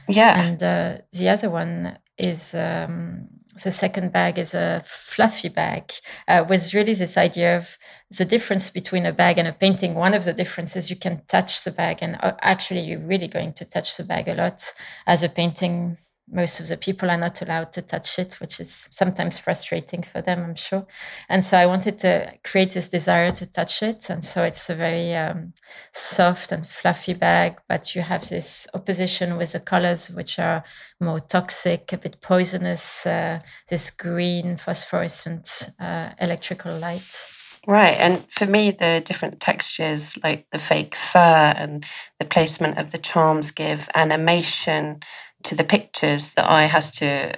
Yeah. 0.08 0.42
And 0.42 0.62
uh, 0.62 0.98
the 1.12 1.30
other 1.30 1.50
one 1.50 1.98
is 2.18 2.56
um, 2.56 3.28
the 3.64 3.72
second 3.72 4.12
bag 4.12 4.38
is 4.38 4.54
a 4.54 4.84
fluffy 4.86 5.50
bag 5.50 5.92
uh, 6.28 6.46
with 6.48 6.74
really 6.74 6.94
this 6.94 7.18
idea 7.18 7.58
of 7.58 7.78
the 8.18 8.26
difference 8.26 8.70
between 8.70 9.06
a 9.06 9.14
bag 9.14 9.38
and 9.38 9.48
a 9.48 9.54
painting. 9.54 9.96
One 9.96 10.14
of 10.14 10.26
the 10.26 10.34
differences 10.34 10.90
you 10.90 10.98
can 10.98 11.22
touch 11.28 11.64
the 11.64 11.72
bag, 11.72 12.00
and 12.02 12.18
uh, 12.22 12.34
actually, 12.42 12.82
you're 12.82 13.00
really 13.00 13.28
going 13.28 13.54
to 13.54 13.66
touch 13.66 13.98
the 13.98 14.04
bag 14.04 14.28
a 14.28 14.36
lot. 14.36 14.74
As 15.08 15.24
a 15.24 15.30
painting, 15.30 15.98
most 16.28 16.60
of 16.60 16.68
the 16.68 16.78
people 16.78 17.10
are 17.12 17.18
not 17.18 17.42
allowed 17.42 17.72
to 17.74 17.82
touch 17.82 18.18
it, 18.18 18.40
which 18.40 18.60
is 18.60 18.88
sometimes 18.92 19.38
frustrating 19.38 20.02
for 20.02 20.22
them, 20.22 20.44
I'm 20.44 20.56
sure. 20.56 20.88
And 21.30 21.46
so 21.46 21.58
I 21.58 21.68
wanted 21.68 22.00
to 22.00 22.34
create 22.44 22.72
this 22.72 22.90
desire 22.90 23.32
to 23.32 23.52
touch 23.52 23.84
it. 23.84 24.10
And 24.10 24.24
so 24.24 24.44
it's 24.44 24.70
a 24.70 24.76
very 24.76 25.14
um, 25.14 25.54
soft 25.94 26.52
and 26.52 26.66
fluffy 26.66 27.14
bag, 27.14 27.62
but 27.70 27.96
you 27.96 28.02
have 28.02 28.28
this 28.28 28.68
opposition 28.74 29.38
with 29.38 29.54
the 29.54 29.60
colors, 29.60 30.10
which 30.10 30.40
are 30.40 30.64
more 31.00 31.20
toxic, 31.20 31.94
a 31.94 31.98
bit 31.98 32.20
poisonous, 32.22 33.06
uh, 33.06 33.40
this 33.70 33.92
green 33.92 34.58
phosphorescent 34.58 35.70
uh, 35.80 36.10
electrical 36.20 36.76
light. 36.78 37.30
Right. 37.68 37.98
And 38.00 38.24
for 38.32 38.46
me, 38.46 38.72
the 38.72 39.02
different 39.04 39.40
textures, 39.40 40.18
like 40.24 40.46
the 40.52 40.60
fake 40.60 40.94
fur 40.94 41.54
and 41.58 41.84
the 42.20 42.26
placement 42.26 42.78
of 42.78 42.92
the 42.92 43.00
charms, 43.00 43.50
give 43.50 43.90
animation 43.96 45.00
to 45.46 45.56
the 45.56 45.64
pictures, 45.64 46.34
the 46.34 46.50
eye 46.50 46.66
has 46.66 46.92
to 46.98 47.38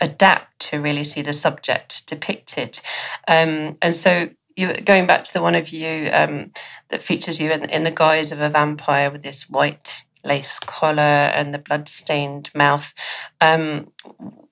adapt 0.00 0.58
to 0.58 0.80
really 0.80 1.04
see 1.04 1.22
the 1.22 1.32
subject 1.32 2.06
depicted. 2.06 2.80
Um, 3.26 3.78
and 3.80 3.96
so 3.96 4.30
you 4.56 4.74
going 4.74 5.06
back 5.06 5.24
to 5.24 5.32
the 5.32 5.42
one 5.42 5.54
of 5.54 5.70
you 5.70 6.10
um, 6.12 6.52
that 6.88 7.02
features 7.02 7.40
you 7.40 7.50
in, 7.50 7.68
in 7.70 7.82
the 7.82 7.90
guise 7.90 8.32
of 8.32 8.40
a 8.40 8.48
vampire 8.48 9.10
with 9.10 9.22
this 9.22 9.48
white 9.48 10.04
lace 10.24 10.58
collar 10.58 11.00
and 11.00 11.54
the 11.54 11.58
blood-stained 11.58 12.50
mouth. 12.54 12.92
Um, 13.40 13.92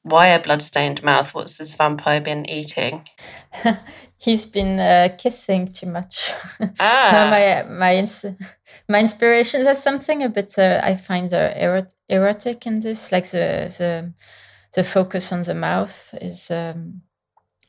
why 0.03 0.29
a 0.29 0.41
blood-stained 0.41 1.03
mouth? 1.03 1.35
What's 1.35 1.59
this 1.59 1.75
vampire 1.75 2.21
been 2.21 2.49
eating? 2.49 3.09
He's 4.25 4.47
been 4.47 4.79
uh, 4.81 5.09
kissing 5.19 5.69
too 5.73 5.87
much. 5.87 6.33
Ah. 6.81 7.11
no, 7.13 7.31
my 7.31 7.77
my 7.79 7.97
ins- 7.97 8.37
my 8.89 9.01
inspiration 9.01 9.67
is 9.67 9.83
something 9.83 10.23
a 10.23 10.29
bit 10.29 10.59
uh, 10.59 10.81
I 10.83 10.95
find 10.97 11.33
uh, 11.33 11.53
erot- 11.55 11.95
erotic 12.09 12.67
in 12.67 12.81
this, 12.81 13.13
like 13.13 13.29
the 13.31 13.69
the 13.79 14.13
the 14.75 14.85
focus 14.85 15.33
on 15.33 15.43
the 15.43 15.55
mouth 15.55 16.15
is. 16.21 16.51
Um, 16.51 17.03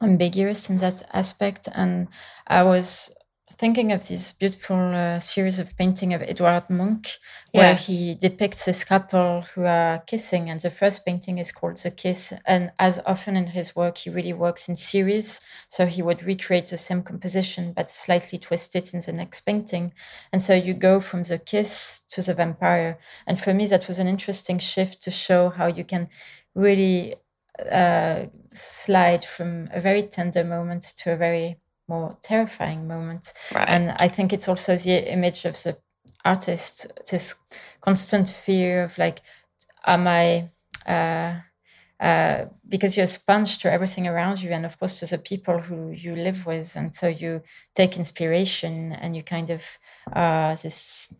ambiguous 0.01 0.69
in 0.69 0.77
that 0.77 1.03
aspect. 1.13 1.69
And 1.73 2.07
I 2.47 2.63
was 2.63 3.11
thinking 3.57 3.91
of 3.91 4.05
this 4.07 4.33
beautiful 4.33 4.77
uh, 4.93 5.17
series 5.19 5.59
of 5.59 5.75
painting 5.77 6.13
of 6.13 6.21
Edvard 6.21 6.69
Munch, 6.69 7.19
where 7.51 7.71
Yes. 7.71 7.87
he 7.87 8.15
depicts 8.15 8.65
this 8.65 8.83
couple 8.83 9.41
who 9.41 9.63
are 9.63 9.99
kissing, 9.99 10.49
and 10.49 10.59
the 10.59 10.69
first 10.69 11.05
painting 11.05 11.37
is 11.37 11.51
called 11.51 11.77
The 11.77 11.91
Kiss. 11.91 12.33
And 12.45 12.71
as 12.79 12.99
often 13.05 13.35
in 13.37 13.47
his 13.47 13.75
work, 13.75 13.97
he 13.97 14.09
really 14.09 14.33
works 14.33 14.67
in 14.67 14.75
series, 14.75 15.41
so 15.69 15.85
he 15.85 16.01
would 16.01 16.23
recreate 16.23 16.67
the 16.67 16.77
same 16.77 17.01
composition 17.03 17.73
but 17.73 17.89
slightly 17.89 18.37
twist 18.39 18.75
it 18.75 18.93
in 18.93 18.99
the 18.99 19.13
next 19.13 19.41
painting. 19.41 19.93
And 20.33 20.41
so 20.41 20.53
you 20.53 20.73
go 20.73 20.99
from 20.99 21.23
the 21.23 21.39
kiss 21.39 22.01
to 22.11 22.21
the 22.21 22.33
vampire. 22.33 22.99
And 23.25 23.39
for 23.39 23.53
me, 23.53 23.67
that 23.67 23.87
was 23.87 23.99
an 23.99 24.07
interesting 24.07 24.59
shift 24.59 25.01
to 25.03 25.11
show 25.11 25.49
how 25.49 25.67
you 25.67 25.85
can 25.85 26.09
really 26.53 27.15
uh, 27.71 28.25
slide 28.51 29.23
from 29.23 29.69
a 29.71 29.79
very 29.79 30.03
tender 30.03 30.43
moment 30.43 30.83
to 30.97 31.13
a 31.13 31.17
very 31.17 31.57
more 31.87 32.17
terrifying 32.21 32.87
moment. 32.87 33.33
Right. 33.53 33.69
And 33.69 33.91
I 33.99 34.07
think 34.07 34.33
it's 34.33 34.47
also 34.47 34.75
the 34.75 35.11
image 35.11 35.45
of 35.45 35.53
the 35.63 35.77
artist, 36.23 36.91
this 37.09 37.35
constant 37.81 38.29
fear 38.29 38.83
of 38.83 38.97
like, 38.97 39.21
am 39.85 40.07
I, 40.07 40.49
uh, 40.87 41.39
uh, 41.99 42.45
because 42.67 42.97
you're 42.97 43.05
a 43.05 43.07
sponge 43.07 43.59
to 43.59 43.71
everything 43.71 44.07
around 44.07 44.41
you, 44.41 44.51
and 44.51 44.65
of 44.65 44.77
course 44.79 44.99
to 44.99 45.05
the 45.05 45.21
people 45.21 45.59
who 45.59 45.91
you 45.91 46.15
live 46.15 46.45
with, 46.45 46.75
and 46.75 46.93
so 46.93 47.07
you 47.07 47.41
take 47.73 47.97
inspiration 47.97 48.91
and 48.91 49.15
you 49.15 49.23
kind 49.23 49.49
of 49.49 49.63
are 50.11 50.55
this 50.55 51.15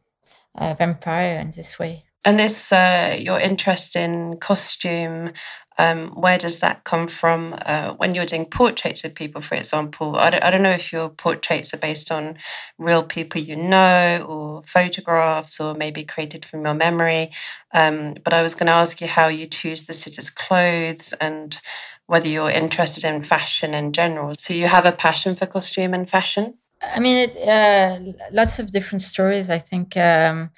uh, 0.56 0.74
vampire 0.78 1.40
in 1.40 1.52
this 1.52 1.80
way. 1.80 2.04
And 2.26 2.40
this, 2.40 2.74
uh, 2.74 3.16
your 3.20 3.40
interest 3.40 3.96
in 3.96 4.38
costume, 4.38 5.32
um, 5.78 6.08
where 6.10 6.40
does 6.40 6.60
that 6.62 6.84
come 6.84 7.08
from? 7.08 7.56
Uh, 7.64 7.94
when 7.94 8.16
you're 8.16 8.26
doing 8.26 8.46
portraits 8.46 9.04
of 9.04 9.14
people, 9.14 9.42
for 9.42 9.54
example, 9.54 10.16
I 10.16 10.32
don't, 10.32 10.44
I 10.44 10.50
don't 10.50 10.64
know 10.64 10.72
if 10.72 10.92
your 10.92 11.10
portraits 11.10 11.72
are 11.74 11.78
based 11.78 12.12
on 12.12 12.38
real 12.80 13.04
people 13.04 13.42
you 13.42 13.56
know, 13.56 14.26
or 14.28 14.64
photographs, 14.64 15.60
or 15.60 15.76
maybe 15.76 16.04
created 16.04 16.46
from 16.46 16.66
your 16.66 16.74
memory. 16.74 17.30
Um, 17.74 18.16
but 18.24 18.34
I 18.34 18.42
was 18.42 18.56
going 18.56 18.68
to 18.68 18.74
ask 18.74 19.02
you 19.02 19.08
how 19.08 19.28
you 19.28 19.46
choose 19.46 19.84
the 19.84 19.94
sitters' 19.94 20.32
clothes 20.32 21.14
and 21.22 21.62
whether 22.08 22.28
you're 22.28 22.50
interested 22.50 23.04
in 23.04 23.22
fashion 23.22 23.76
in 23.76 23.92
general. 23.92 24.34
So 24.40 24.54
you 24.56 24.68
have 24.68 24.86
a 24.86 24.92
passion 24.92 25.36
for 25.36 25.46
costume 25.46 25.94
and 25.94 26.10
fashion? 26.10 26.56
I 26.82 27.00
mean, 27.00 27.30
it, 27.30 27.48
uh, 27.48 28.28
lots 28.32 28.60
of 28.60 28.72
different 28.72 29.02
stories. 29.02 29.50
I 29.50 29.58
think 29.58 29.98
um, 29.98 30.52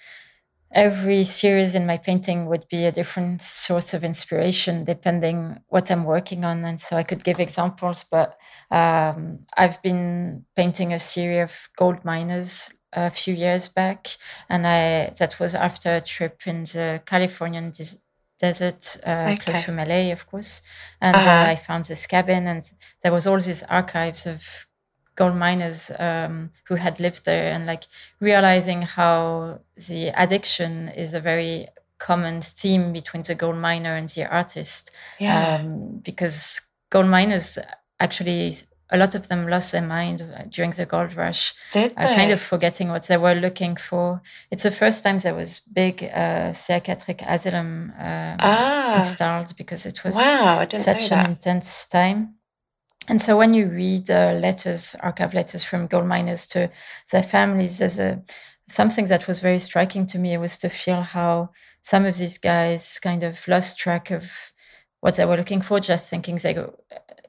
every 0.72 1.24
series 1.24 1.76
in 1.76 1.86
my 1.86 1.98
painting 1.98 2.46
would 2.48 2.66
be 2.70 2.86
a 2.86 2.92
different 2.92 3.42
source 3.42 3.94
of 3.94 4.04
inspiration 4.04 4.84
depending 4.84 5.58
what 5.68 5.90
I'm 5.90 6.04
working 6.04 6.44
on. 6.46 6.64
And 6.66 6.80
so 6.80 6.98
I 6.98 7.04
could 7.04 7.24
give 7.24 7.40
examples, 7.40 8.04
but 8.04 8.38
um, 8.72 9.40
I've 9.58 9.82
been 9.82 10.46
painting 10.56 10.94
a 10.94 11.00
series 11.00 11.44
of 11.44 11.70
gold 11.78 12.04
miners 12.06 12.74
a 12.94 13.10
few 13.10 13.34
years 13.34 13.68
back, 13.68 14.08
and 14.50 14.66
I 14.66 15.12
that 15.20 15.40
was 15.40 15.54
after 15.56 15.96
a 15.96 16.02
trip 16.02 16.48
in 16.48 16.64
the 16.64 17.02
Californian 17.06 17.70
des- 17.72 18.00
desert 18.40 18.98
uh, 19.06 19.36
close 19.40 19.64
to 19.64 19.72
LA, 19.72 20.12
of 20.12 20.26
course. 20.26 20.62
And 21.02 21.16
Uh-huh. 21.16 21.30
uh, 21.30 21.52
I 21.52 21.56
found 21.56 21.84
this 21.86 22.08
cabin, 22.08 22.48
and 22.48 22.64
there 23.02 23.12
was 23.12 23.28
all 23.28 23.40
these 23.40 23.64
archives 23.64 24.26
of 24.26 24.68
gold 25.18 25.36
miners 25.36 25.92
um, 26.00 26.52
who 26.68 26.76
had 26.76 27.00
lived 27.00 27.26
there 27.26 27.52
and 27.54 27.66
like 27.66 27.84
realizing 28.22 28.84
how 28.84 29.60
the 29.90 30.10
addiction 30.16 30.88
is 30.90 31.14
a 31.14 31.20
very 31.20 31.68
common 31.98 32.42
theme 32.42 32.94
between 32.94 33.24
the 33.24 33.36
gold 33.36 33.58
miner 33.58 33.96
and 33.96 34.08
the 34.10 34.26
artist 34.32 34.92
Yeah. 35.20 35.58
um, 35.60 36.00
because 36.10 36.62
gold 36.92 37.08
miners 37.08 37.58
actually 38.00 38.54
a 38.90 38.98
lot 38.98 39.16
of 39.16 39.28
them 39.28 39.48
lost 39.48 39.72
their 39.74 39.82
mind 39.82 40.24
during 40.50 40.72
the 40.72 40.86
gold 40.86 41.14
rush 41.16 41.54
Did 41.74 41.92
uh, 41.98 42.16
kind 42.16 42.32
of 42.32 42.40
forgetting 42.40 42.88
what 42.90 43.04
they 43.08 43.18
were 43.18 43.36
looking 43.36 43.76
for 43.76 44.22
it's 44.52 44.64
the 44.64 44.72
first 44.72 45.04
time 45.04 45.18
there 45.20 45.36
was 45.36 45.60
big 45.60 46.04
uh, 46.04 46.54
psychiatric 46.54 47.22
asylum 47.24 47.92
um, 47.98 48.38
ah, 48.40 48.96
installed 48.96 49.58
because 49.58 49.86
it 49.86 50.04
was 50.06 50.16
wow, 50.16 50.66
such 50.70 51.12
an 51.12 51.26
intense 51.32 51.88
time. 51.88 52.37
And 53.08 53.22
so 53.22 53.38
when 53.38 53.54
you 53.54 53.68
read 53.68 54.10
uh, 54.10 54.34
letters, 54.34 54.96
archive 55.02 55.34
letters 55.34 55.64
from 55.64 55.88
gold 55.88 56.08
miners 56.08 56.46
to 56.48 56.70
their 57.12 57.24
families, 57.24 57.80
there's 57.80 58.00
a 58.00 58.22
something 58.70 59.08
that 59.08 59.28
was 59.28 59.40
very 59.40 59.60
striking 59.60 60.06
to 60.06 60.20
me 60.20 60.38
was 60.38 60.58
to 60.58 60.70
feel 60.70 61.02
how 61.02 61.50
some 61.82 62.06
of 62.06 62.18
these 62.18 62.38
guys 62.38 63.00
kind 63.00 63.24
of 63.24 63.48
lost 63.48 63.80
track 63.80 64.12
of 64.12 64.52
what 65.00 65.16
they 65.16 65.26
were 65.26 65.38
looking 65.38 65.62
for, 65.62 65.80
just 65.80 66.10
thinking 66.10 66.36
they 66.36 66.54
go, 66.54 66.76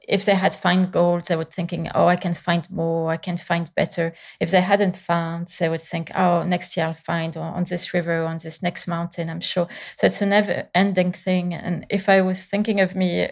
if 0.07 0.25
they 0.25 0.33
had 0.35 0.55
found 0.55 0.91
gold, 0.91 1.27
they 1.27 1.35
were 1.35 1.45
thinking, 1.45 1.87
oh, 1.93 2.07
I 2.07 2.15
can 2.15 2.33
find 2.33 2.69
more, 2.71 3.11
I 3.11 3.17
can 3.17 3.37
find 3.37 3.73
better. 3.75 4.13
If 4.39 4.49
they 4.49 4.61
hadn't 4.61 4.97
found, 4.97 5.47
they 5.59 5.69
would 5.69 5.81
think, 5.81 6.11
oh, 6.15 6.43
next 6.43 6.75
year 6.75 6.87
I'll 6.87 6.93
find 6.93 7.37
on, 7.37 7.53
on 7.53 7.63
this 7.63 7.93
river, 7.93 8.23
on 8.23 8.37
this 8.43 8.61
next 8.63 8.87
mountain, 8.87 9.29
I'm 9.29 9.39
sure. 9.39 9.67
So 9.97 10.07
it's 10.07 10.21
a 10.21 10.25
never 10.25 10.67
ending 10.73 11.11
thing. 11.11 11.53
And 11.53 11.85
if 11.89 12.09
I 12.09 12.21
was 12.21 12.43
thinking 12.45 12.81
of 12.81 12.95
me 12.95 13.29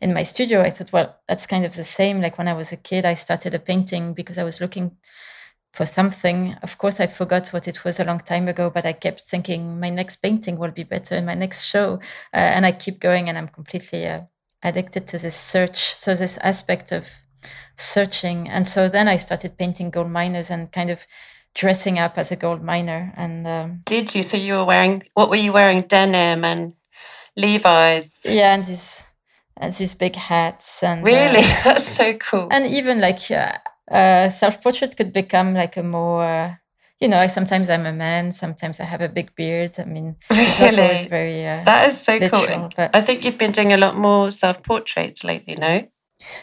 in 0.00 0.12
my 0.12 0.22
studio, 0.22 0.60
I 0.60 0.70
thought, 0.70 0.92
well, 0.92 1.16
that's 1.28 1.46
kind 1.46 1.64
of 1.64 1.74
the 1.74 1.84
same. 1.84 2.20
Like 2.20 2.38
when 2.38 2.48
I 2.48 2.52
was 2.52 2.72
a 2.72 2.76
kid, 2.76 3.04
I 3.04 3.14
started 3.14 3.54
a 3.54 3.58
painting 3.58 4.14
because 4.14 4.38
I 4.38 4.44
was 4.44 4.60
looking 4.60 4.96
for 5.72 5.86
something. 5.86 6.54
Of 6.62 6.78
course, 6.78 7.00
I 7.00 7.06
forgot 7.06 7.48
what 7.48 7.68
it 7.68 7.84
was 7.84 8.00
a 8.00 8.04
long 8.04 8.20
time 8.20 8.48
ago, 8.48 8.70
but 8.70 8.86
I 8.86 8.92
kept 8.92 9.22
thinking 9.22 9.80
my 9.80 9.90
next 9.90 10.16
painting 10.16 10.58
will 10.58 10.70
be 10.70 10.84
better, 10.84 11.16
in 11.16 11.26
my 11.26 11.34
next 11.34 11.66
show. 11.66 12.00
Uh, 12.32 12.52
and 12.54 12.66
I 12.66 12.72
keep 12.72 13.00
going, 13.00 13.28
and 13.28 13.36
I'm 13.36 13.48
completely 13.48 14.06
uh, 14.06 14.22
addicted 14.62 15.06
to 15.08 15.18
this 15.18 15.36
search. 15.36 15.76
So, 15.76 16.14
this 16.14 16.38
aspect 16.38 16.92
of 16.92 17.08
searching. 17.76 18.48
And 18.48 18.66
so 18.66 18.88
then 18.88 19.08
I 19.08 19.16
started 19.16 19.58
painting 19.58 19.90
gold 19.90 20.10
miners 20.10 20.50
and 20.50 20.72
kind 20.72 20.90
of 20.90 21.06
dressing 21.54 21.98
up 21.98 22.18
as 22.18 22.32
a 22.32 22.36
gold 22.36 22.62
miner. 22.62 23.12
And 23.16 23.46
um, 23.46 23.80
Did 23.84 24.14
you? 24.14 24.22
So 24.22 24.36
you 24.36 24.54
were 24.54 24.64
wearing 24.64 25.02
what 25.14 25.30
were 25.30 25.36
you 25.36 25.52
wearing? 25.52 25.82
Denim 25.82 26.44
and 26.44 26.74
Levi's. 27.36 28.20
yeah, 28.24 28.54
and 28.54 28.64
these, 28.64 29.12
and 29.56 29.72
these 29.74 29.94
big 29.94 30.16
hats. 30.16 30.82
And 30.82 31.00
uh, 31.00 31.06
Really, 31.06 31.42
that's 31.64 31.84
so 31.88 32.14
cool. 32.14 32.48
and 32.50 32.66
even 32.66 33.00
like 33.00 33.30
uh, 33.30 33.52
uh, 33.90 34.28
self-portrait 34.30 34.96
could 34.96 35.12
become 35.12 35.54
like 35.54 35.76
a 35.76 35.82
more 35.82 36.24
uh, 36.24 36.54
you 37.00 37.08
know 37.08 37.18
I 37.18 37.26
sometimes 37.28 37.68
i'm 37.68 37.84
a 37.86 37.92
man 37.92 38.32
sometimes 38.32 38.80
i 38.80 38.84
have 38.84 39.02
a 39.02 39.08
big 39.08 39.34
beard 39.36 39.72
i 39.78 39.84
mean 39.84 40.16
it's 40.30 40.58
not 40.58 40.78
always 40.78 40.98
really, 40.98 41.08
very 41.08 41.46
uh, 41.46 41.62
that 41.64 41.86
is 41.88 42.00
so 42.00 42.16
literal, 42.16 42.46
cool. 42.46 42.70
but- 42.76 42.96
I 42.96 43.00
think 43.02 43.24
you've 43.24 43.38
been 43.38 43.52
doing 43.52 43.72
a 43.72 43.76
lot 43.76 43.96
more 43.96 44.30
self-portraits 44.30 45.22
lately. 45.24 45.56
No, 45.60 45.86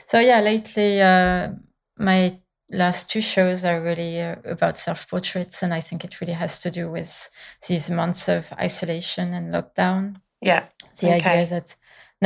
so 0.06 0.20
yeah 0.20 0.40
lately 0.42 1.02
uh, 1.02 1.50
my 1.98 2.40
last 2.70 3.10
two 3.12 3.22
shows 3.22 3.66
are 3.66 3.82
really 3.82 4.22
uh, 4.22 4.36
about 4.46 4.78
self-portraits 4.78 5.64
and 5.64 5.74
i 5.74 5.82
think 5.82 6.04
it 6.04 6.22
really 6.22 6.34
has 6.34 6.60
to 6.60 6.70
do 6.72 6.90
with 6.90 7.30
these 7.68 7.90
months 7.90 8.28
of 8.30 8.52
isolation 8.60 9.34
and 9.34 9.54
lockdown 9.54 10.16
yeah, 10.42 10.64
the 11.00 11.08
Okay. 11.08 11.16
idea 11.16 11.46
that 11.48 11.76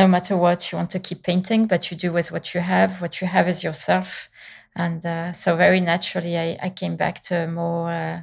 no 0.02 0.08
matter 0.08 0.36
what 0.38 0.62
you 0.72 0.78
want 0.80 0.92
to 0.92 1.00
keep 1.08 1.20
painting 1.24 1.62
but 1.72 1.82
you 1.90 1.98
do 1.98 2.12
with 2.18 2.32
what 2.34 2.46
you 2.54 2.62
have. 2.62 3.02
What 3.04 3.16
you 3.20 3.28
have 3.28 3.48
is 3.54 3.64
yourself. 3.64 4.30
And 4.76 5.02
uh, 5.06 5.32
so 5.34 5.50
very 5.66 5.82
naturally 5.82 6.38
I, 6.38 6.48
I 6.68 6.70
came 6.82 6.96
back 7.04 7.16
to 7.28 7.36
a 7.46 7.48
more 7.48 7.90
uh, 7.92 8.22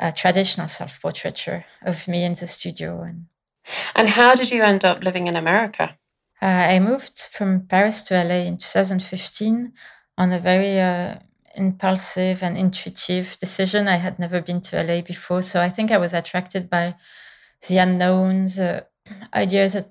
uh, 0.00 0.10
traditional 0.22 0.68
self-portraiture 0.68 1.64
of 1.90 2.08
me 2.08 2.24
in 2.28 2.32
the 2.32 2.46
studio. 2.46 2.90
And 3.08 3.18
And 3.98 4.08
how 4.18 4.34
did 4.34 4.50
you 4.50 4.62
end 4.64 4.84
up 4.84 5.02
living 5.04 5.28
in 5.28 5.36
America? 5.36 5.84
uh, 6.46 6.64
i 6.74 6.78
moved 6.80 7.18
from 7.36 7.50
paris 7.72 8.02
to 8.06 8.14
la 8.30 8.38
in 8.50 8.56
2015 8.56 9.72
on 10.22 10.32
a 10.32 10.38
very 10.50 10.74
uh, 10.80 11.14
impulsive 11.54 12.42
and 12.46 12.56
intuitive 12.56 13.36
decision. 13.38 13.86
I 13.86 13.96
had 14.06 14.18
never 14.18 14.40
been 14.48 14.60
to 14.68 14.82
la 14.88 14.96
before 15.12 15.42
so 15.50 15.56
i 15.68 15.70
think 15.74 15.90
i 15.90 15.98
was 16.04 16.12
attracted 16.20 16.64
by 16.76 16.94
the 17.68 17.76
unknowns 17.84 18.58
uh, 18.58 18.80
ideas 19.44 19.72
that 19.74 19.88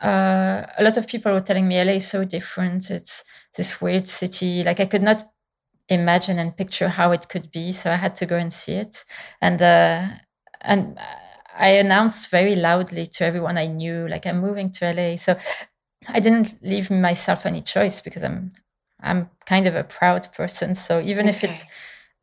uh, 0.00 0.62
a 0.78 0.82
lot 0.82 0.96
of 0.96 1.06
people 1.06 1.32
were 1.32 1.40
telling 1.40 1.66
me 1.66 1.82
LA 1.82 1.94
is 1.94 2.08
so 2.08 2.24
different. 2.24 2.90
It's 2.90 3.24
this 3.56 3.80
weird 3.80 4.06
city. 4.06 4.62
Like 4.62 4.80
I 4.80 4.86
could 4.86 5.02
not 5.02 5.24
imagine 5.88 6.38
and 6.38 6.56
picture 6.56 6.88
how 6.88 7.12
it 7.12 7.28
could 7.28 7.50
be, 7.50 7.72
so 7.72 7.90
I 7.90 7.96
had 7.96 8.14
to 8.16 8.26
go 8.26 8.36
and 8.36 8.52
see 8.52 8.72
it. 8.72 9.04
And 9.40 9.60
uh, 9.60 10.06
and 10.60 10.98
I 11.56 11.70
announced 11.70 12.30
very 12.30 12.54
loudly 12.54 13.06
to 13.06 13.24
everyone 13.24 13.58
I 13.58 13.66
knew, 13.66 14.06
like 14.06 14.26
I'm 14.26 14.40
moving 14.40 14.70
to 14.72 14.92
LA. 14.92 15.16
So 15.16 15.36
I 16.08 16.20
didn't 16.20 16.62
leave 16.62 16.90
myself 16.90 17.44
any 17.44 17.62
choice 17.62 18.00
because 18.00 18.22
I'm 18.22 18.50
I'm 19.00 19.30
kind 19.46 19.66
of 19.66 19.74
a 19.74 19.84
proud 19.84 20.32
person. 20.32 20.74
So 20.74 21.00
even 21.00 21.28
okay. 21.28 21.30
if 21.30 21.44
it 21.44 21.64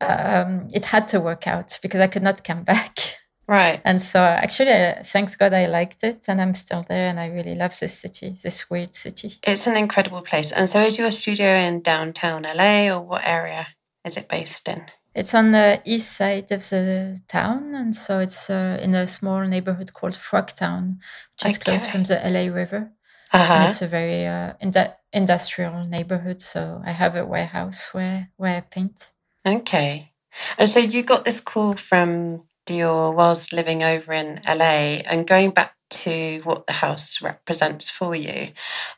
um, 0.00 0.68
it 0.72 0.86
had 0.86 1.08
to 1.08 1.20
work 1.20 1.46
out 1.46 1.78
because 1.82 2.00
I 2.00 2.06
could 2.06 2.22
not 2.22 2.44
come 2.44 2.62
back. 2.64 2.98
Right. 3.48 3.80
And 3.84 4.02
so 4.02 4.20
actually, 4.20 4.72
uh, 4.72 5.02
thanks 5.04 5.36
God, 5.36 5.54
I 5.54 5.66
liked 5.66 6.02
it, 6.02 6.24
and 6.26 6.40
I'm 6.40 6.54
still 6.54 6.82
there, 6.82 7.08
and 7.08 7.20
I 7.20 7.28
really 7.28 7.54
love 7.54 7.78
this 7.78 7.96
city, 7.96 8.34
this 8.42 8.68
weird 8.68 8.94
city. 8.94 9.34
It's 9.44 9.68
an 9.68 9.76
incredible 9.76 10.22
place. 10.22 10.50
And 10.50 10.68
so, 10.68 10.80
is 10.80 10.98
your 10.98 11.12
studio 11.12 11.46
in 11.46 11.80
downtown 11.80 12.42
LA, 12.42 12.92
or 12.92 13.00
what 13.00 13.22
area 13.24 13.68
is 14.04 14.16
it 14.16 14.28
based 14.28 14.68
in? 14.68 14.86
It's 15.14 15.34
on 15.34 15.52
the 15.52 15.80
east 15.84 16.12
side 16.12 16.50
of 16.50 16.68
the 16.68 17.20
town, 17.28 17.74
and 17.74 17.94
so 17.94 18.18
it's 18.18 18.50
uh, 18.50 18.80
in 18.82 18.94
a 18.94 19.06
small 19.06 19.40
neighborhood 19.46 19.94
called 19.94 20.14
Frogtown, 20.14 20.98
which 21.32 21.46
is 21.50 21.56
okay. 21.58 21.70
close 21.70 21.86
from 21.86 22.02
the 22.02 22.20
LA 22.24 22.52
River. 22.52 22.90
Uh-huh. 23.32 23.52
And 23.52 23.68
it's 23.68 23.80
a 23.80 23.86
very 23.86 24.26
uh, 24.26 24.54
in- 24.60 24.72
industrial 25.12 25.86
neighborhood, 25.86 26.42
so 26.42 26.82
I 26.84 26.90
have 26.90 27.14
a 27.14 27.24
warehouse 27.24 27.94
where 27.94 28.30
where 28.36 28.56
I 28.56 28.60
paint. 28.60 29.12
Okay, 29.46 30.12
and 30.58 30.68
so 30.68 30.80
you 30.80 31.04
got 31.04 31.24
this 31.24 31.40
call 31.40 31.74
from 31.74 32.42
Dior 32.66 33.14
whilst 33.14 33.52
living 33.52 33.82
over 33.82 34.12
in 34.12 34.40
LA, 34.46 35.02
and 35.08 35.26
going 35.26 35.50
back 35.50 35.74
to 35.88 36.40
what 36.44 36.66
the 36.66 36.72
house 36.74 37.22
represents 37.22 37.88
for 37.88 38.14
you. 38.14 38.48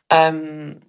Um, 0.09 0.81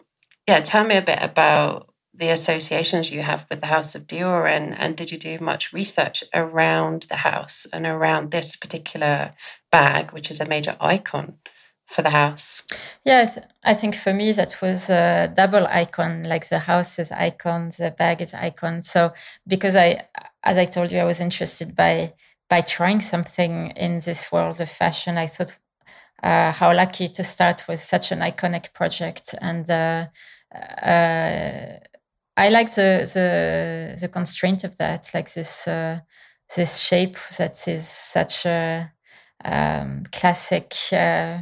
yeah, 0.46 0.60
tell 0.60 0.84
me 0.84 0.96
a 0.96 1.02
bit 1.02 1.18
about 1.22 1.90
the 2.14 2.28
associations 2.28 3.10
you 3.10 3.22
have 3.22 3.46
with 3.48 3.60
the 3.60 3.66
House 3.66 3.94
of 3.94 4.06
Dior, 4.06 4.48
and, 4.48 4.76
and 4.78 4.96
did 4.96 5.10
you 5.10 5.18
do 5.18 5.38
much 5.38 5.72
research 5.72 6.22
around 6.34 7.04
the 7.08 7.16
house 7.16 7.66
and 7.72 7.86
around 7.86 8.30
this 8.30 8.56
particular 8.56 9.32
bag, 9.70 10.12
which 10.12 10.30
is 10.30 10.40
a 10.40 10.48
major 10.48 10.76
icon 10.80 11.38
for 11.86 12.02
the 12.02 12.10
house? 12.10 12.62
Yeah, 13.04 13.24
th- 13.24 13.46
I 13.64 13.74
think 13.74 13.94
for 13.94 14.12
me 14.12 14.32
that 14.32 14.56
was 14.60 14.90
a 14.90 15.32
double 15.34 15.66
icon, 15.66 16.24
like 16.24 16.48
the 16.48 16.60
house 16.60 16.98
is 16.98 17.10
icon, 17.10 17.70
the 17.78 17.94
bag 17.96 18.20
is 18.20 18.34
icon. 18.34 18.82
So 18.82 19.12
because 19.46 19.74
I, 19.74 20.02
as 20.42 20.58
I 20.58 20.66
told 20.66 20.92
you, 20.92 20.98
I 20.98 21.04
was 21.04 21.20
interested 21.20 21.74
by 21.74 22.14
by 22.50 22.60
trying 22.60 23.00
something 23.00 23.70
in 23.70 24.00
this 24.00 24.30
world 24.30 24.60
of 24.60 24.68
fashion. 24.68 25.16
I 25.16 25.26
thought 25.26 25.58
uh, 26.22 26.52
how 26.52 26.74
lucky 26.74 27.08
to 27.08 27.24
start 27.24 27.64
with 27.68 27.80
such 27.80 28.12
an 28.12 28.20
iconic 28.20 28.74
project 28.74 29.34
and. 29.40 29.70
Uh, 29.70 30.06
uh, 30.82 31.78
I 32.36 32.48
like 32.48 32.74
the 32.74 33.10
the 33.14 33.98
the 34.00 34.08
constraint 34.08 34.64
of 34.64 34.76
that, 34.78 35.10
like 35.12 35.32
this 35.32 35.68
uh, 35.68 36.00
this 36.56 36.80
shape 36.80 37.18
that 37.36 37.68
is 37.68 37.86
such 37.86 38.46
a 38.46 38.90
um, 39.44 40.04
classic 40.10 40.74
uh, 40.92 41.40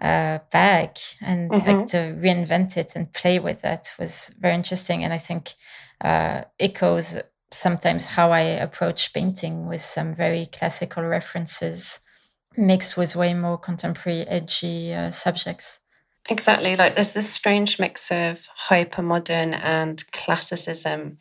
uh, 0.00 0.38
bag, 0.50 0.98
and 1.20 1.50
mm-hmm. 1.50 1.66
like 1.66 1.86
to 1.88 2.16
reinvent 2.18 2.76
it 2.76 2.96
and 2.96 3.12
play 3.12 3.38
with 3.38 3.60
that 3.60 3.92
was 3.98 4.34
very 4.40 4.54
interesting, 4.54 5.04
and 5.04 5.12
I 5.12 5.18
think 5.18 5.54
uh, 6.00 6.42
echoes 6.58 7.18
sometimes 7.56 8.08
how 8.08 8.32
I 8.32 8.40
approach 8.40 9.12
painting 9.12 9.66
with 9.66 9.80
some 9.80 10.14
very 10.14 10.46
classical 10.46 11.02
references 11.04 12.00
mixed 12.56 12.96
with 12.96 13.16
way 13.16 13.34
more 13.34 13.58
contemporary, 13.58 14.22
edgy 14.22 14.94
uh, 14.94 15.10
subjects. 15.10 15.80
Exactly. 16.28 16.76
Like 16.76 16.94
there's 16.94 17.14
this 17.14 17.30
strange 17.30 17.78
mix 17.78 18.10
of 18.10 18.48
hypermodern 18.68 19.58
and 19.62 20.02
classicism 20.12 21.16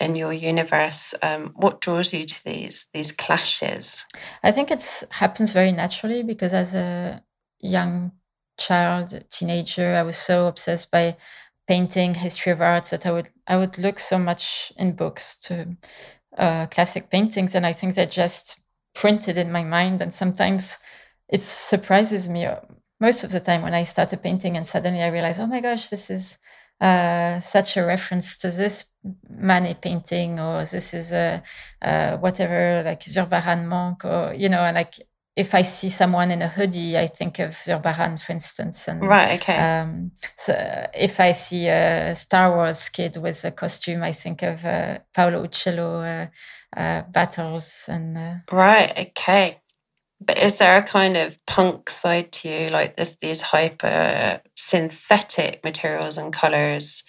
in 0.00 0.16
your 0.16 0.32
universe. 0.32 1.14
Um, 1.22 1.52
what 1.56 1.80
draws 1.80 2.12
you 2.12 2.24
to 2.24 2.44
these 2.44 2.86
these 2.92 3.12
clashes? 3.12 4.04
I 4.42 4.52
think 4.52 4.70
it 4.70 5.04
happens 5.10 5.52
very 5.52 5.72
naturally 5.72 6.22
because 6.22 6.52
as 6.52 6.74
a 6.74 7.22
young 7.60 8.12
child, 8.58 9.24
teenager, 9.30 9.94
I 9.94 10.02
was 10.02 10.16
so 10.16 10.46
obsessed 10.46 10.90
by 10.90 11.16
painting, 11.68 12.14
history 12.14 12.52
of 12.52 12.60
arts 12.60 12.90
that 12.90 13.06
I 13.06 13.12
would 13.12 13.30
I 13.46 13.56
would 13.56 13.78
look 13.78 13.98
so 13.98 14.18
much 14.18 14.72
in 14.76 14.96
books 14.96 15.36
to 15.42 15.76
uh, 16.38 16.66
classic 16.66 17.10
paintings, 17.10 17.54
and 17.54 17.66
I 17.66 17.72
think 17.72 17.94
they're 17.94 18.06
just 18.06 18.60
printed 18.94 19.36
in 19.36 19.52
my 19.52 19.64
mind. 19.64 20.00
And 20.00 20.12
sometimes 20.12 20.78
it 21.28 21.42
surprises 21.42 22.28
me 22.28 22.48
most 23.00 23.24
of 23.24 23.30
the 23.30 23.40
time 23.40 23.62
when 23.62 23.74
I 23.74 23.84
started 23.84 24.22
painting 24.22 24.56
and 24.56 24.66
suddenly 24.66 25.02
I 25.02 25.08
realized, 25.08 25.40
oh 25.40 25.46
my 25.46 25.60
gosh, 25.60 25.88
this 25.88 26.10
is 26.10 26.38
uh, 26.80 27.40
such 27.40 27.76
a 27.76 27.84
reference 27.84 28.38
to 28.38 28.50
this 28.50 28.86
Manet 29.28 29.80
painting, 29.82 30.40
or 30.40 30.64
this 30.64 30.94
is 30.94 31.12
a, 31.12 31.42
uh, 31.82 32.16
whatever, 32.18 32.82
like 32.84 33.00
Zurbaran 33.00 33.66
monk, 33.66 34.04
or, 34.04 34.34
you 34.34 34.48
know, 34.48 34.60
and 34.60 34.76
like 34.76 34.94
if 35.36 35.54
I 35.54 35.62
see 35.62 35.90
someone 35.90 36.30
in 36.30 36.40
a 36.40 36.48
hoodie, 36.48 36.96
I 36.96 37.06
think 37.06 37.38
of 37.38 37.50
Zurbaran, 37.50 38.18
for 38.20 38.32
instance. 38.32 38.88
And, 38.88 39.02
right, 39.02 39.38
okay. 39.38 39.58
Um, 39.58 40.12
so 40.34 40.54
if 40.94 41.20
I 41.20 41.32
see 41.32 41.68
a 41.68 42.14
Star 42.14 42.54
Wars 42.54 42.88
kid 42.88 43.18
with 43.18 43.44
a 43.44 43.50
costume, 43.50 44.02
I 44.02 44.12
think 44.12 44.42
of 44.42 44.64
uh, 44.64 45.00
Paolo 45.14 45.46
Uccello 45.46 46.02
uh, 46.02 46.78
uh, 46.78 47.02
battles. 47.02 47.84
and 47.88 48.16
uh, 48.16 48.34
Right, 48.50 48.90
okay. 48.98 49.60
But 50.18 50.38
is 50.38 50.56
there 50.56 50.78
a 50.78 50.82
kind 50.82 51.18
of 51.18 51.38
punk 51.44 51.90
side 51.90 52.32
to 52.32 52.48
you, 52.48 52.70
like 52.70 52.96
this 52.96 53.16
these 53.16 53.42
hyper 53.42 54.40
synthetic 54.56 55.62
materials 55.62 56.16
and 56.16 56.32
colors? 56.32 57.04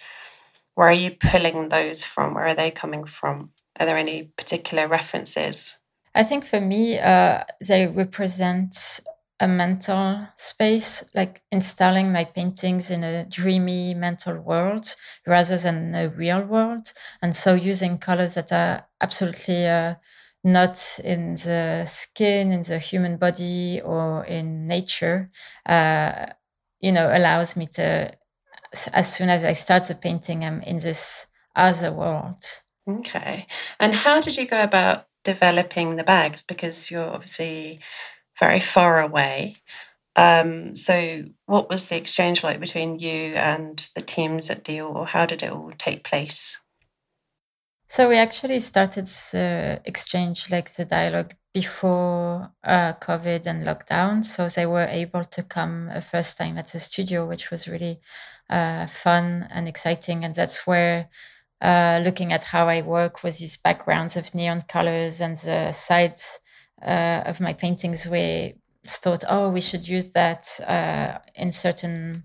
Where 0.74 0.88
are 0.88 0.92
you 0.92 1.12
pulling 1.12 1.70
those 1.70 2.04
from? 2.04 2.34
Where 2.34 2.48
are 2.48 2.54
they 2.54 2.70
coming 2.70 3.06
from? 3.06 3.52
Are 3.80 3.86
there 3.86 3.96
any 3.96 4.24
particular 4.36 4.86
references? 4.86 5.77
I 6.18 6.24
think 6.24 6.44
for 6.44 6.60
me, 6.60 6.98
uh, 6.98 7.44
they 7.66 7.86
represent 7.86 9.00
a 9.38 9.46
mental 9.46 10.26
space, 10.34 11.08
like 11.14 11.42
installing 11.52 12.10
my 12.10 12.24
paintings 12.24 12.90
in 12.90 13.04
a 13.04 13.24
dreamy 13.24 13.94
mental 13.94 14.36
world 14.40 14.96
rather 15.28 15.56
than 15.56 15.94
a 15.94 16.08
real 16.08 16.42
world. 16.42 16.92
And 17.22 17.36
so 17.36 17.54
using 17.54 17.98
colors 17.98 18.34
that 18.34 18.50
are 18.50 18.88
absolutely 19.00 19.68
uh, 19.68 19.94
not 20.42 20.98
in 21.04 21.34
the 21.34 21.84
skin, 21.86 22.50
in 22.50 22.62
the 22.62 22.80
human 22.80 23.16
body, 23.16 23.80
or 23.80 24.24
in 24.24 24.66
nature, 24.66 25.30
uh, 25.66 26.26
you 26.80 26.90
know, 26.90 27.08
allows 27.12 27.56
me 27.56 27.66
to, 27.74 28.12
as 28.92 29.14
soon 29.14 29.28
as 29.28 29.44
I 29.44 29.52
start 29.52 29.84
the 29.84 29.94
painting, 29.94 30.44
I'm 30.44 30.62
in 30.62 30.78
this 30.78 31.28
other 31.54 31.92
world. 31.92 32.42
Okay. 32.88 33.46
And 33.78 33.94
how 33.94 34.20
did 34.20 34.36
you 34.36 34.46
go 34.48 34.62
about 34.62 35.07
developing 35.32 35.96
the 35.96 36.04
bags? 36.04 36.40
Because 36.42 36.90
you're 36.90 37.14
obviously 37.16 37.80
very 38.38 38.60
far 38.60 39.00
away. 39.00 39.54
Um, 40.16 40.74
so, 40.74 41.24
what 41.46 41.68
was 41.70 41.88
the 41.88 41.96
exchange 41.96 42.42
like 42.42 42.60
between 42.60 42.98
you 42.98 43.34
and 43.34 43.74
the 43.94 44.02
teams 44.02 44.50
at 44.50 44.64
Dior? 44.64 45.06
How 45.06 45.26
did 45.26 45.42
it 45.42 45.52
all 45.52 45.72
take 45.78 46.02
place? 46.02 46.58
So 47.90 48.06
we 48.06 48.18
actually 48.18 48.60
started 48.60 49.06
the 49.06 49.80
exchange, 49.86 50.50
like 50.50 50.70
the 50.74 50.84
dialogue 50.84 51.32
before 51.54 52.52
uh, 52.62 52.92
COVID 53.00 53.46
and 53.46 53.66
lockdown. 53.66 54.22
So 54.22 54.46
they 54.46 54.66
were 54.66 54.86
able 55.02 55.24
to 55.24 55.42
come 55.42 55.88
a 55.90 56.02
first 56.02 56.36
time 56.36 56.58
at 56.58 56.66
the 56.66 56.80
studio, 56.80 57.26
which 57.26 57.50
was 57.50 57.66
really 57.66 58.00
uh, 58.50 58.86
fun 58.86 59.48
and 59.50 59.66
exciting. 59.66 60.22
And 60.22 60.34
that's 60.34 60.66
where 60.66 61.08
uh, 61.60 62.00
looking 62.04 62.32
at 62.32 62.44
how 62.44 62.68
I 62.68 62.82
work 62.82 63.22
with 63.22 63.38
these 63.38 63.56
backgrounds 63.56 64.16
of 64.16 64.34
neon 64.34 64.60
colors 64.68 65.20
and 65.20 65.36
the 65.36 65.72
sides 65.72 66.40
uh, 66.82 67.22
of 67.26 67.40
my 67.40 67.52
paintings, 67.52 68.06
we 68.06 68.54
thought, 68.86 69.24
oh, 69.28 69.50
we 69.50 69.60
should 69.60 69.86
use 69.86 70.10
that 70.12 70.46
uh, 70.66 71.18
in 71.34 71.50
certain 71.50 72.24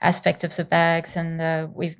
aspect 0.00 0.44
of 0.44 0.54
the 0.56 0.64
bags. 0.64 1.16
And 1.16 1.40
uh, 1.40 1.68
we 1.72 1.96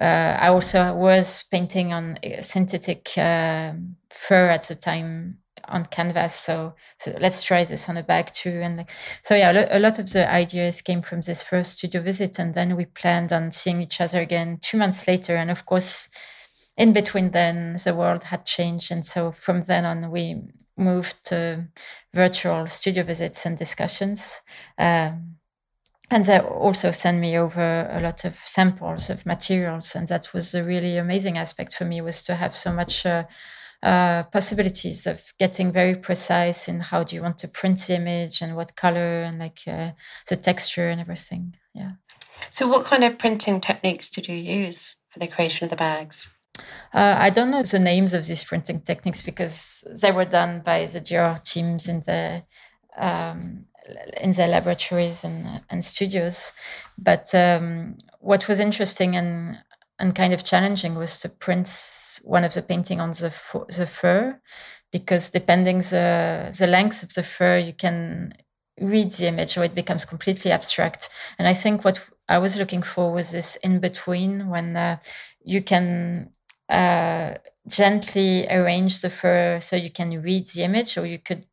uh, 0.00 0.36
I 0.40 0.48
also 0.48 0.94
was 0.94 1.44
painting 1.44 1.92
on 1.92 2.18
uh, 2.18 2.42
synthetic 2.42 3.08
fur 3.08 4.48
at 4.48 4.62
the 4.62 4.74
time 4.74 5.38
on 5.68 5.84
canvas. 5.84 6.34
So, 6.34 6.74
so 6.98 7.16
let's 7.20 7.42
try 7.42 7.64
this 7.64 7.88
on 7.88 7.96
a 7.96 8.02
bag 8.02 8.26
too. 8.26 8.60
And 8.62 8.78
like, 8.78 8.90
so 9.22 9.34
yeah, 9.34 9.66
a 9.70 9.78
lot 9.78 9.98
of 9.98 10.12
the 10.12 10.30
ideas 10.30 10.82
came 10.82 11.02
from 11.02 11.20
this 11.20 11.42
first 11.42 11.72
studio 11.72 12.02
visit, 12.02 12.38
and 12.38 12.54
then 12.54 12.76
we 12.76 12.86
planned 12.86 13.32
on 13.32 13.50
seeing 13.50 13.80
each 13.82 14.00
other 14.00 14.20
again 14.20 14.58
two 14.60 14.78
months 14.78 15.06
later. 15.06 15.36
And 15.36 15.50
of 15.50 15.66
course, 15.66 16.10
in 16.76 16.92
between 16.92 17.30
then, 17.30 17.76
the 17.84 17.94
world 17.94 18.24
had 18.24 18.44
changed, 18.44 18.92
and 18.92 19.04
so 19.04 19.32
from 19.32 19.62
then 19.62 19.84
on, 19.84 20.10
we 20.10 20.42
moved 20.76 21.24
to 21.26 21.68
virtual 22.12 22.66
studio 22.66 23.02
visits 23.02 23.46
and 23.46 23.56
discussions. 23.56 24.42
Um, 24.78 25.36
and 26.10 26.24
they 26.24 26.38
also 26.38 26.92
sent 26.92 27.18
me 27.18 27.36
over 27.36 27.88
a 27.90 28.00
lot 28.00 28.24
of 28.24 28.36
samples 28.36 29.10
of 29.10 29.26
materials 29.26 29.96
and 29.96 30.06
that 30.08 30.32
was 30.32 30.54
a 30.54 30.62
really 30.62 30.96
amazing 30.96 31.36
aspect 31.36 31.74
for 31.74 31.84
me 31.84 32.00
was 32.00 32.22
to 32.22 32.36
have 32.36 32.54
so 32.54 32.72
much 32.72 33.04
uh, 33.04 33.24
uh, 33.82 34.24
possibilities 34.24 35.06
of 35.06 35.22
getting 35.38 35.72
very 35.72 35.94
precise 35.94 36.68
in 36.68 36.80
how 36.80 37.04
do 37.04 37.14
you 37.14 37.22
want 37.22 37.38
to 37.38 37.48
print 37.48 37.78
the 37.86 37.94
image 37.94 38.42
and 38.42 38.56
what 38.56 38.76
color 38.76 39.22
and 39.22 39.38
like 39.38 39.60
uh, 39.66 39.90
the 40.28 40.36
texture 40.36 40.88
and 40.88 41.00
everything. 41.00 41.54
Yeah. 41.74 41.92
So 42.50 42.68
what 42.68 42.86
kind 42.86 43.04
of 43.04 43.18
printing 43.18 43.60
techniques 43.60 44.10
did 44.10 44.28
you 44.28 44.36
use 44.36 44.96
for 45.10 45.18
the 45.18 45.26
creation 45.26 45.64
of 45.64 45.70
the 45.70 45.76
bags? 45.76 46.28
Uh, 46.92 47.16
I 47.18 47.30
don't 47.30 47.50
know 47.50 47.62
the 47.62 47.78
names 47.78 48.14
of 48.14 48.26
these 48.26 48.44
printing 48.44 48.80
techniques 48.80 49.22
because 49.22 49.84
they 50.02 50.12
were 50.12 50.24
done 50.24 50.62
by 50.64 50.86
the 50.86 51.00
Dior 51.00 51.42
teams 51.42 51.88
in 51.88 52.00
the 52.00 52.44
um, 52.96 53.66
in 54.20 54.32
their 54.32 54.48
laboratories 54.48 55.22
and 55.22 55.62
and 55.68 55.84
studios. 55.84 56.52
But 56.96 57.34
um, 57.34 57.96
what 58.20 58.48
was 58.48 58.58
interesting 58.58 59.16
and 59.16 59.58
and 59.98 60.14
kind 60.14 60.32
of 60.34 60.44
challenging 60.44 60.94
was 60.94 61.18
to 61.18 61.28
print 61.28 61.68
one 62.24 62.44
of 62.44 62.54
the 62.54 62.62
painting 62.62 63.00
on 63.00 63.10
the 63.10 63.32
the 63.76 63.86
fur, 63.86 64.40
because 64.92 65.30
depending 65.30 65.78
the 65.78 66.54
the 66.58 66.66
length 66.66 67.02
of 67.02 67.14
the 67.14 67.22
fur, 67.22 67.58
you 67.58 67.72
can 67.72 68.34
read 68.80 69.10
the 69.12 69.26
image 69.26 69.56
or 69.56 69.64
it 69.64 69.74
becomes 69.74 70.04
completely 70.04 70.50
abstract. 70.52 71.08
And 71.38 71.48
I 71.48 71.54
think 71.54 71.84
what 71.84 72.00
I 72.28 72.38
was 72.38 72.56
looking 72.58 72.82
for 72.82 73.12
was 73.12 73.30
this 73.32 73.56
in 73.56 73.80
between 73.80 74.48
when 74.48 74.76
uh, 74.76 74.98
you 75.44 75.62
can 75.62 76.30
uh, 76.68 77.34
gently 77.68 78.46
arrange 78.50 79.00
the 79.00 79.10
fur 79.10 79.60
so 79.60 79.76
you 79.76 79.90
can 79.90 80.22
read 80.22 80.46
the 80.48 80.62
image, 80.64 80.98
or 80.98 81.06
you 81.06 81.18
could 81.18 81.46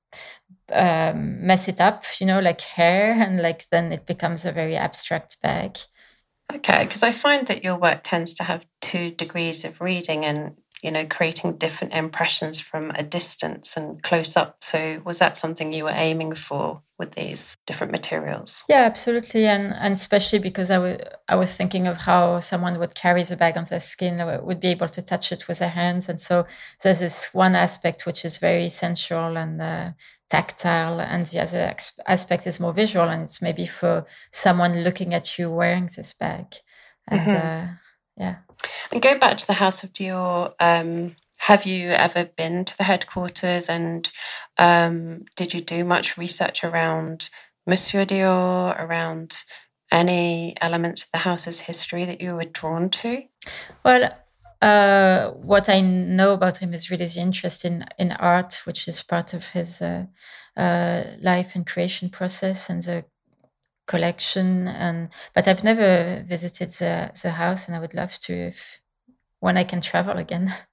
um, 0.71 1.45
mess 1.45 1.67
it 1.67 1.79
up, 1.81 2.03
you 2.19 2.25
know, 2.27 2.39
like 2.39 2.61
hair, 2.61 3.11
and 3.17 3.41
like 3.41 3.69
then 3.69 3.91
it 3.91 4.05
becomes 4.05 4.45
a 4.45 4.51
very 4.51 4.75
abstract 4.75 5.41
bag. 5.41 5.77
Okay, 6.51 6.83
because 6.85 7.03
I 7.03 7.11
find 7.11 7.47
that 7.47 7.63
your 7.63 7.77
work 7.77 8.01
tends 8.03 8.33
to 8.35 8.43
have 8.43 8.65
two 8.81 9.11
degrees 9.11 9.65
of 9.65 9.81
reading 9.81 10.25
and 10.25 10.57
you 10.83 10.91
know 10.91 11.05
creating 11.05 11.57
different 11.57 11.93
impressions 11.93 12.59
from 12.59 12.91
a 12.91 13.03
distance 13.03 13.77
and 13.77 14.03
close 14.03 14.35
up. 14.35 14.57
So 14.61 15.01
was 15.05 15.17
that 15.19 15.37
something 15.37 15.71
you 15.71 15.85
were 15.85 15.93
aiming 15.95 16.35
for 16.35 16.81
with 16.99 17.13
these 17.13 17.55
different 17.65 17.91
materials? 17.91 18.63
Yeah, 18.67 18.83
absolutely, 18.83 19.47
and 19.47 19.73
and 19.73 19.93
especially 19.93 20.39
because 20.39 20.69
I 20.69 20.77
was 20.77 20.97
I 21.29 21.35
was 21.35 21.55
thinking 21.55 21.87
of 21.87 21.97
how 21.97 22.39
someone 22.39 22.77
would 22.79 22.95
carry 22.95 23.23
the 23.23 23.37
bag 23.37 23.57
on 23.57 23.63
their 23.63 23.79
skin, 23.79 24.21
would 24.43 24.59
be 24.59 24.67
able 24.67 24.89
to 24.89 25.01
touch 25.01 25.31
it 25.31 25.47
with 25.47 25.59
their 25.59 25.69
hands, 25.69 26.09
and 26.09 26.19
so 26.19 26.45
there's 26.81 26.99
this 26.99 27.33
one 27.33 27.55
aspect 27.55 28.05
which 28.05 28.25
is 28.25 28.37
very 28.37 28.67
sensual 28.67 29.37
and 29.37 29.61
uh, 29.61 29.91
tactile, 30.29 30.99
and 30.99 31.25
the 31.27 31.41
other 31.41 31.73
aspect 32.07 32.45
is 32.45 32.59
more 32.59 32.73
visual, 32.73 33.07
and 33.07 33.23
it's 33.23 33.41
maybe 33.41 33.65
for 33.65 34.05
someone 34.31 34.83
looking 34.83 35.13
at 35.13 35.39
you 35.39 35.49
wearing 35.49 35.87
this 35.95 36.13
bag, 36.13 36.47
and 37.07 37.21
mm-hmm. 37.21 37.47
uh, 37.47 37.67
yeah. 38.17 38.35
And 38.91 39.01
going 39.01 39.19
back 39.19 39.37
to 39.37 39.47
the 39.47 39.53
House 39.53 39.83
of 39.83 39.93
Dior, 39.93 40.53
um, 40.59 41.15
have 41.39 41.65
you 41.65 41.89
ever 41.89 42.25
been 42.25 42.63
to 42.65 42.77
the 42.77 42.85
headquarters 42.85 43.67
and 43.67 44.09
um, 44.57 45.25
did 45.35 45.53
you 45.53 45.61
do 45.61 45.83
much 45.83 46.17
research 46.17 46.63
around 46.63 47.29
Monsieur 47.67 48.05
Dior, 48.05 48.79
around 48.79 49.43
any 49.91 50.55
elements 50.61 51.03
of 51.03 51.11
the 51.11 51.19
house's 51.19 51.61
history 51.61 52.05
that 52.05 52.21
you 52.21 52.35
were 52.35 52.45
drawn 52.45 52.89
to? 52.89 53.23
Well, 53.83 54.11
uh, 54.61 55.31
what 55.31 55.67
I 55.67 55.81
know 55.81 56.33
about 56.33 56.59
him 56.59 56.73
is 56.73 56.89
really 56.89 57.05
the 57.05 57.19
interest 57.19 57.65
in, 57.65 57.83
in 57.99 58.13
art, 58.13 58.61
which 58.65 58.87
is 58.87 59.03
part 59.03 59.33
of 59.33 59.49
his 59.49 59.81
uh, 59.81 60.05
uh, 60.55 61.03
life 61.21 61.55
and 61.55 61.67
creation 61.67 62.09
process 62.09 62.69
and 62.69 62.81
the 62.81 63.05
collection. 63.85 64.67
And 64.67 65.09
but 65.33 65.47
I've 65.47 65.63
never 65.63 66.23
visited 66.27 66.69
the, 66.69 67.11
the 67.21 67.31
house, 67.31 67.67
and 67.67 67.75
I 67.75 67.79
would 67.79 67.93
love 67.93 68.19
to 68.21 68.33
if 68.33 68.81
when 69.39 69.57
I 69.57 69.63
can 69.63 69.81
travel 69.81 70.17
again. 70.17 70.53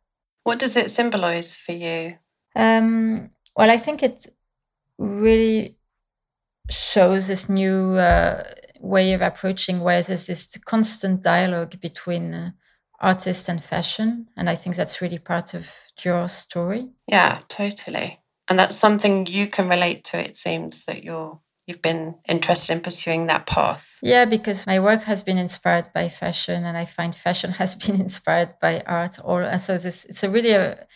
What 0.42 0.58
does 0.58 0.74
it 0.74 0.90
symbolize 0.90 1.54
for 1.54 1.72
you? 1.72 2.16
Um, 2.56 3.30
well, 3.54 3.70
I 3.70 3.76
think 3.76 4.02
it 4.02 4.26
really 4.98 5.76
shows 6.70 7.26
this 7.26 7.48
new 7.48 7.96
uh, 7.96 8.42
way 8.80 9.12
of 9.12 9.20
approaching 9.20 9.80
where 9.80 10.02
there's 10.02 10.26
this 10.26 10.56
constant 10.64 11.22
dialogue 11.22 11.78
between 11.80 12.32
uh, 12.32 12.50
artist 13.00 13.48
and 13.48 13.62
fashion. 13.62 14.28
And 14.36 14.48
I 14.48 14.54
think 14.54 14.76
that's 14.76 15.00
really 15.00 15.18
part 15.18 15.54
of 15.54 15.72
your 16.02 16.28
story. 16.28 16.88
Yeah, 17.06 17.40
totally. 17.48 18.20
And 18.48 18.58
that's 18.58 18.76
something 18.76 19.26
you 19.26 19.46
can 19.46 19.68
relate 19.68 20.04
to, 20.04 20.18
it 20.18 20.36
seems, 20.36 20.84
that 20.86 21.04
you're 21.04 21.38
you've 21.70 21.83
been 21.83 22.16
interested 22.28 22.72
in 22.72 22.80
pursuing 22.80 23.26
that 23.28 23.46
path? 23.46 23.98
Yeah, 24.02 24.24
because 24.24 24.66
my 24.66 24.80
work 24.80 25.04
has 25.04 25.22
been 25.22 25.38
inspired 25.38 25.88
by 25.94 26.09
fashion, 26.09 26.64
and 26.64 26.76
I 26.76 26.85
find 26.85 27.14
fashion 27.14 27.52
has 27.62 27.76
been 27.76 28.00
inspired 28.00 28.52
by 28.61 28.83
art. 28.87 29.20
All 29.20 29.38
and 29.38 29.61
so 29.61 29.78
this 29.78 30.04
it's 30.04 30.24
a 30.24 30.30
really 30.30 30.52
a, 30.52 30.87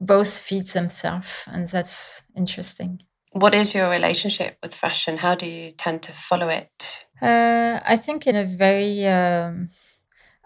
both 0.00 0.38
feeds 0.38 0.72
themselves, 0.72 1.44
and 1.52 1.66
that's 1.66 2.22
interesting. 2.36 3.02
What 3.32 3.54
is 3.54 3.74
your 3.74 3.90
relationship 3.90 4.58
with 4.62 4.74
fashion? 4.74 5.18
How 5.18 5.34
do 5.34 5.50
you 5.50 5.72
tend 5.72 6.02
to 6.02 6.12
follow 6.12 6.48
it? 6.48 7.06
Uh, 7.20 7.80
I 7.84 7.96
think 7.96 8.26
in 8.26 8.36
a 8.36 8.44
very 8.44 9.06
um, 9.06 9.68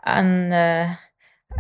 un, 0.04 0.52
uh, 0.52 0.94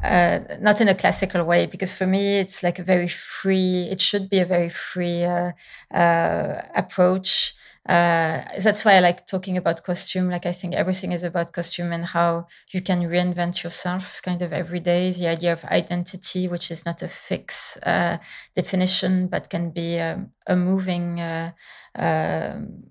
uh, 0.02 0.40
not 0.60 0.80
in 0.80 0.88
a 0.88 0.94
classical 0.94 1.44
way 1.44 1.66
because 1.66 1.96
for 1.96 2.06
me 2.06 2.38
it's 2.38 2.62
like 2.62 2.78
a 2.78 2.82
very 2.82 3.08
free 3.08 3.88
it 3.90 4.00
should 4.00 4.28
be 4.28 4.40
a 4.40 4.44
very 4.44 4.68
free 4.68 5.24
uh, 5.24 5.52
uh, 5.92 6.60
approach 6.74 7.54
uh, 7.88 8.42
that's 8.62 8.84
why 8.84 8.94
I 8.94 9.00
like 9.00 9.26
talking 9.26 9.56
about 9.56 9.84
costume. 9.84 10.28
Like 10.28 10.46
I 10.46 10.52
think 10.52 10.74
everything 10.74 11.12
is 11.12 11.22
about 11.24 11.52
costume 11.52 11.92
and 11.92 12.04
how 12.04 12.46
you 12.72 12.80
can 12.82 13.02
reinvent 13.02 13.62
yourself 13.62 14.20
kind 14.22 14.42
of 14.42 14.52
every 14.52 14.80
day. 14.80 15.10
The 15.12 15.28
idea 15.28 15.52
of 15.52 15.64
identity, 15.66 16.48
which 16.48 16.70
is 16.70 16.84
not 16.84 17.02
a 17.02 17.08
fixed 17.08 17.78
uh, 17.86 18.18
definition, 18.54 19.28
but 19.28 19.50
can 19.50 19.70
be 19.70 20.00
um, 20.00 20.32
a 20.46 20.56
moving 20.56 21.20
uh, 21.20 21.52
um, 21.96 22.82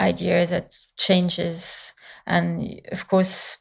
idea 0.00 0.46
that 0.46 0.76
changes. 0.96 1.94
And 2.26 2.80
of 2.92 3.06
course, 3.08 3.58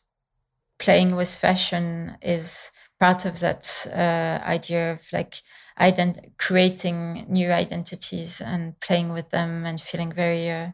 playing 0.79 1.15
with 1.15 1.35
fashion 1.37 2.17
is 2.21 2.71
part 3.03 3.25
of 3.25 3.41
that 3.41 3.65
uh, 3.93 4.39
idea 4.47 4.93
of 4.93 5.01
like 5.11 5.35
ident- 5.77 6.37
creating 6.37 7.25
new 7.27 7.51
identities 7.51 8.39
and 8.39 8.79
playing 8.79 9.11
with 9.11 9.29
them 9.29 9.65
and 9.65 9.81
feeling 9.81 10.09
very 10.09 10.49
uh, 10.49 10.69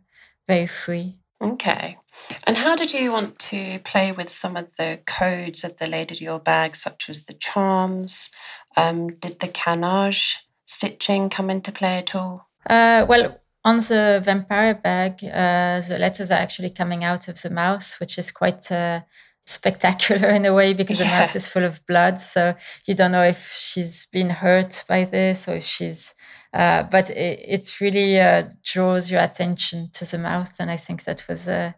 very 0.48 0.68
free. 0.68 1.18
Okay. 1.42 1.98
And 2.46 2.56
how 2.58 2.76
did 2.76 2.94
you 2.94 3.12
want 3.12 3.39
to 3.52 3.80
play 3.80 4.12
with 4.12 4.30
some 4.30 4.56
of 4.56 4.76
the 4.78 5.00
codes 5.08 5.63
of 5.63 5.78
the 5.78 5.88
Lady 5.88 6.13
Dior 6.15 6.44
bag 6.44 6.76
such 6.76 7.10
as 7.10 7.26
the 7.26 7.34
charms? 7.34 8.30
Um, 8.78 9.15
did 9.15 9.39
the 9.39 9.48
cannage 9.48 10.36
stitching 10.65 11.30
come 11.30 11.50
into 11.50 11.72
play 11.72 11.98
at 11.98 12.13
all? 12.13 12.48
Uh, 12.70 13.08
well 13.10 13.39
on 13.65 13.78
the 13.78 14.22
vampire 14.24 14.76
bag, 14.76 15.13
uh, 15.24 15.82
the 15.89 15.98
letters 16.00 16.30
are 16.30 16.44
actually 16.46 16.70
coming 16.70 17.04
out 17.04 17.28
of 17.28 17.42
the 17.42 17.50
mouth, 17.50 17.96
which 18.00 18.18
is 18.20 18.32
quite 18.32 18.72
uh, 18.72 19.02
spectacular 19.49 20.29
in 20.29 20.45
a 20.45 20.53
way 20.53 20.73
because 20.73 20.99
yeah. 20.99 21.05
the 21.05 21.12
mouse 21.12 21.35
is 21.35 21.49
full 21.49 21.65
of 21.65 21.85
blood. 21.88 22.19
So 22.19 22.55
you 22.85 22.93
don't 22.93 23.12
know 23.12 23.23
if 23.23 23.51
she's 23.51 24.05
been 24.05 24.29
hurt 24.29 24.83
by 24.88 25.05
this 25.05 25.47
or 25.47 25.55
if 25.55 25.63
she's. 25.63 26.13
Uh, 26.53 26.83
but 26.83 27.09
it, 27.12 27.39
it 27.47 27.79
really 27.79 28.19
uh, 28.19 28.43
draws 28.63 29.12
your 29.12 29.21
attention 29.21 29.88
to 29.93 30.03
the 30.03 30.17
mouth, 30.17 30.55
and 30.59 30.71
I 30.71 30.77
think 30.77 31.03
that 31.03 31.27
was 31.27 31.47
a 31.47 31.75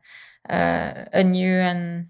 a, 0.50 1.08
a 1.12 1.24
new 1.26 1.56
and 1.56 2.06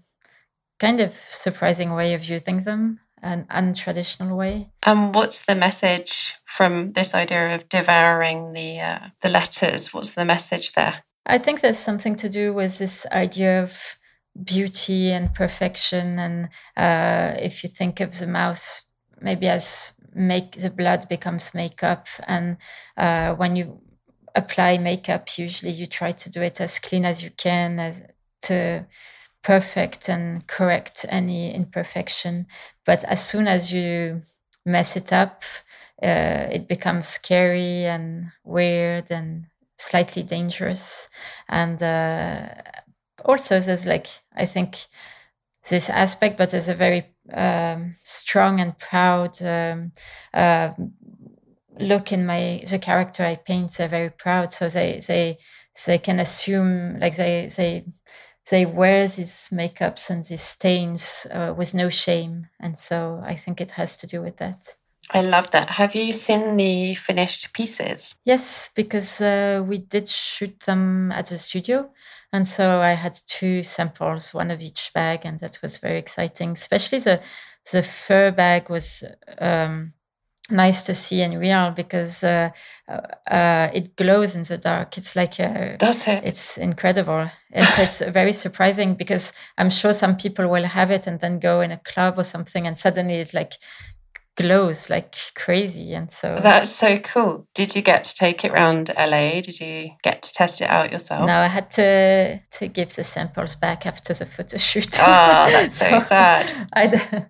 kind 0.78 1.00
of 1.00 1.12
surprising 1.12 1.92
way 1.92 2.14
of 2.14 2.24
using 2.24 2.62
them, 2.62 3.00
an 3.20 3.46
untraditional 3.50 4.36
way. 4.36 4.70
And 4.84 4.98
um, 4.98 5.12
what's 5.12 5.44
the 5.44 5.56
message 5.56 6.36
from 6.44 6.92
this 6.92 7.14
idea 7.14 7.52
of 7.54 7.68
devouring 7.68 8.52
the 8.52 8.78
uh, 8.78 8.98
the 9.22 9.28
letters? 9.28 9.92
What's 9.92 10.12
the 10.12 10.24
message 10.24 10.72
there? 10.74 11.02
I 11.26 11.38
think 11.38 11.60
there's 11.60 11.78
something 11.78 12.14
to 12.16 12.28
do 12.28 12.54
with 12.54 12.78
this 12.78 13.06
idea 13.10 13.60
of 13.60 13.98
beauty 14.44 15.12
and 15.12 15.34
perfection. 15.34 16.18
And 16.18 16.48
uh, 16.76 17.34
if 17.38 17.62
you 17.62 17.70
think 17.70 18.00
of 18.00 18.18
the 18.18 18.26
mouth 18.26 18.82
maybe 19.20 19.48
as 19.48 19.94
make 20.14 20.52
the 20.52 20.70
blood 20.70 21.08
becomes 21.08 21.54
makeup, 21.54 22.06
and 22.26 22.56
uh, 22.96 23.34
when 23.34 23.56
you 23.56 23.80
apply 24.34 24.78
makeup, 24.78 25.38
usually 25.38 25.72
you 25.72 25.86
try 25.86 26.10
to 26.10 26.30
do 26.30 26.42
it 26.42 26.60
as 26.60 26.78
clean 26.78 27.04
as 27.04 27.22
you 27.22 27.30
can, 27.30 27.78
as 27.78 28.02
to 28.42 28.86
perfect 29.42 30.08
and 30.08 30.46
correct 30.46 31.04
any 31.08 31.54
imperfection. 31.54 32.46
But 32.84 33.04
as 33.04 33.24
soon 33.26 33.46
as 33.46 33.72
you 33.72 34.22
mess 34.64 34.96
it 34.96 35.12
up, 35.12 35.42
uh, 36.02 36.48
it 36.50 36.68
becomes 36.68 37.06
scary 37.06 37.84
and 37.86 38.30
weird 38.44 39.10
and 39.10 39.46
slightly 39.76 40.22
dangerous. 40.22 41.08
And 41.48 41.82
uh, 41.82 42.48
also 43.24 43.60
there's 43.60 43.86
like 43.86 44.06
I 44.34 44.46
think 44.46 44.76
this 45.68 45.88
aspect, 45.90 46.38
but 46.38 46.50
there's 46.50 46.68
a 46.68 46.74
very 46.74 47.14
um, 47.32 47.94
strong 48.02 48.60
and 48.60 48.76
proud 48.78 49.40
um, 49.42 49.92
uh, 50.34 50.72
look 51.78 52.12
in 52.12 52.26
my 52.26 52.60
the 52.68 52.78
character 52.78 53.24
I 53.24 53.36
paint. 53.36 53.72
They're 53.72 53.88
very 53.88 54.10
proud, 54.10 54.52
so 54.52 54.68
they 54.68 55.00
they 55.06 55.38
they 55.86 55.98
can 55.98 56.18
assume 56.20 56.98
like 56.98 57.16
they 57.16 57.48
they 57.56 57.84
they 58.50 58.66
wear 58.66 59.06
these 59.06 59.50
makeups 59.52 60.10
and 60.10 60.24
these 60.24 60.42
stains 60.42 61.26
uh, 61.32 61.54
with 61.56 61.74
no 61.74 61.88
shame, 61.88 62.48
and 62.60 62.76
so 62.76 63.20
I 63.24 63.34
think 63.34 63.60
it 63.60 63.72
has 63.72 63.96
to 63.98 64.06
do 64.06 64.22
with 64.22 64.38
that. 64.38 64.76
I 65.12 65.20
love 65.22 65.50
that. 65.50 65.70
Have 65.70 65.94
you 65.94 66.12
seen 66.12 66.56
the 66.56 66.94
finished 66.94 67.52
pieces? 67.52 68.14
Yes, 68.24 68.70
because 68.74 69.20
uh, 69.20 69.62
we 69.66 69.78
did 69.78 70.08
shoot 70.08 70.58
them 70.60 71.12
at 71.12 71.26
the 71.26 71.38
studio. 71.38 71.90
And 72.32 72.48
so 72.48 72.80
I 72.80 72.92
had 72.92 73.18
two 73.26 73.62
samples, 73.62 74.32
one 74.32 74.50
of 74.50 74.60
each 74.60 74.90
bag, 74.94 75.26
and 75.26 75.38
that 75.40 75.60
was 75.62 75.78
very 75.78 75.98
exciting. 75.98 76.52
Especially 76.52 76.98
the 76.98 77.20
the 77.70 77.82
fur 77.82 78.30
bag 78.32 78.70
was 78.70 79.04
um, 79.38 79.92
nice 80.50 80.82
to 80.82 80.94
see 80.94 81.22
and 81.22 81.38
real 81.38 81.70
because 81.70 82.24
uh, 82.24 82.50
uh, 82.88 83.68
it 83.72 83.96
glows 83.96 84.34
in 84.34 84.42
the 84.42 84.58
dark. 84.58 84.98
It's 84.98 85.16
like 85.16 85.38
a, 85.38 85.76
does 85.78 86.06
it? 86.08 86.24
It's 86.24 86.58
incredible. 86.58 87.30
And 87.52 87.66
so 87.66 87.82
it's 87.82 88.00
very 88.10 88.32
surprising 88.32 88.94
because 88.94 89.32
I'm 89.58 89.70
sure 89.70 89.92
some 89.92 90.16
people 90.16 90.48
will 90.48 90.64
have 90.64 90.90
it 90.90 91.06
and 91.06 91.20
then 91.20 91.38
go 91.38 91.60
in 91.60 91.70
a 91.70 91.78
club 91.78 92.18
or 92.18 92.24
something 92.24 92.66
and 92.66 92.78
suddenly 92.78 93.14
it 93.14 93.34
like 93.34 93.54
glows 94.36 94.88
like 94.88 95.14
crazy. 95.34 95.94
And 95.94 96.10
so 96.10 96.36
that's 96.36 96.70
so 96.70 96.98
cool. 96.98 97.46
Did 97.54 97.76
you 97.76 97.82
get 97.82 98.04
to 98.04 98.14
take 98.14 98.44
it 98.44 98.52
around 98.52 98.90
LA? 98.96 99.40
Did 99.40 99.60
you 99.60 99.90
get 100.02 100.22
to 100.22 100.32
test 100.32 100.60
it 100.60 100.70
out 100.70 100.92
yourself? 100.92 101.26
No, 101.26 101.38
I 101.38 101.46
had 101.46 101.70
to 101.72 102.38
to 102.38 102.68
give 102.68 102.94
the 102.94 103.04
samples 103.04 103.56
back 103.56 103.86
after 103.86 104.14
the 104.14 104.26
photo 104.26 104.56
shoot. 104.58 104.88
Oh, 105.00 105.48
that's 105.50 105.74
so, 105.74 105.86
so 105.90 105.98
sad. 105.98 106.68
I, 106.72 107.26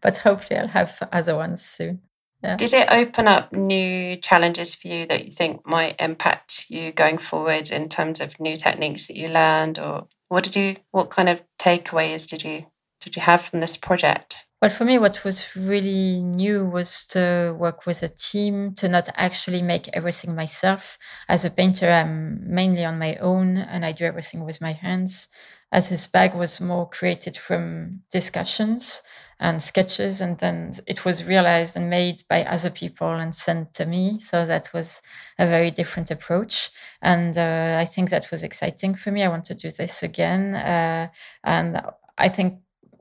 but 0.00 0.18
hopefully 0.18 0.58
I'll 0.60 0.68
have 0.68 0.96
other 1.12 1.36
ones 1.36 1.62
soon. 1.62 2.02
Yeah. 2.42 2.56
Did 2.56 2.72
it 2.72 2.88
open 2.90 3.28
up 3.28 3.52
new 3.52 4.16
challenges 4.16 4.74
for 4.74 4.88
you 4.88 5.04
that 5.06 5.26
you 5.26 5.30
think 5.30 5.66
might 5.66 6.00
impact 6.00 6.70
you 6.70 6.90
going 6.90 7.18
forward 7.18 7.70
in 7.70 7.90
terms 7.90 8.18
of 8.18 8.40
new 8.40 8.56
techniques 8.56 9.06
that 9.08 9.16
you 9.16 9.28
learned, 9.28 9.78
or 9.78 10.06
what 10.28 10.44
did 10.44 10.56
you, 10.56 10.76
what 10.90 11.10
kind 11.10 11.28
of 11.28 11.42
takeaways 11.58 12.26
did 12.26 12.42
you 12.42 12.66
did 13.00 13.16
you 13.16 13.22
have 13.22 13.42
from 13.42 13.60
this 13.60 13.76
project? 13.76 14.39
Well, 14.60 14.70
for 14.70 14.84
me, 14.84 14.98
what 14.98 15.24
was 15.24 15.56
really 15.56 16.20
new 16.22 16.66
was 16.66 17.06
to 17.06 17.56
work 17.58 17.86
with 17.86 18.02
a 18.02 18.08
team, 18.08 18.74
to 18.74 18.90
not 18.90 19.08
actually 19.14 19.62
make 19.62 19.88
everything 19.94 20.34
myself. 20.34 20.98
As 21.30 21.46
a 21.46 21.50
painter, 21.50 21.88
I'm 21.90 22.42
mainly 22.46 22.84
on 22.84 22.98
my 22.98 23.16
own 23.16 23.56
and 23.56 23.86
I 23.86 23.92
do 23.92 24.04
everything 24.04 24.44
with 24.44 24.60
my 24.60 24.72
hands. 24.72 25.28
As 25.72 25.88
this 25.88 26.06
bag 26.06 26.34
was 26.34 26.60
more 26.60 26.86
created 26.86 27.38
from 27.38 28.02
discussions 28.12 29.02
and 29.38 29.62
sketches, 29.62 30.20
and 30.20 30.36
then 30.40 30.72
it 30.86 31.06
was 31.06 31.24
realized 31.24 31.74
and 31.74 31.88
made 31.88 32.22
by 32.28 32.44
other 32.44 32.68
people 32.68 33.08
and 33.08 33.34
sent 33.34 33.72
to 33.74 33.86
me. 33.86 34.20
So 34.20 34.44
that 34.44 34.74
was 34.74 35.00
a 35.38 35.46
very 35.46 35.70
different 35.70 36.10
approach. 36.10 36.70
And 37.00 37.38
uh, 37.38 37.78
I 37.80 37.86
think 37.86 38.10
that 38.10 38.30
was 38.30 38.42
exciting 38.42 38.94
for 38.94 39.10
me. 39.10 39.22
I 39.22 39.28
want 39.28 39.46
to 39.46 39.54
do 39.54 39.70
this 39.70 40.02
again. 40.02 40.54
Uh, 40.54 41.08
and 41.44 41.80
I 42.18 42.28
think 42.28 42.58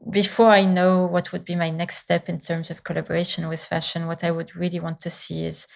before 0.09 0.49
I 0.49 0.65
know 0.65 1.05
what 1.05 1.31
would 1.31 1.45
be 1.45 1.55
my 1.55 1.69
next 1.69 1.97
step 1.97 2.29
in 2.29 2.39
terms 2.39 2.71
of 2.71 2.83
collaboration 2.83 3.47
with 3.47 3.65
fashion, 3.65 4.07
what 4.07 4.23
I 4.23 4.31
would 4.31 4.55
really 4.55 4.79
want 4.79 4.99
to 5.01 5.09
see 5.09 5.45
is 5.45 5.67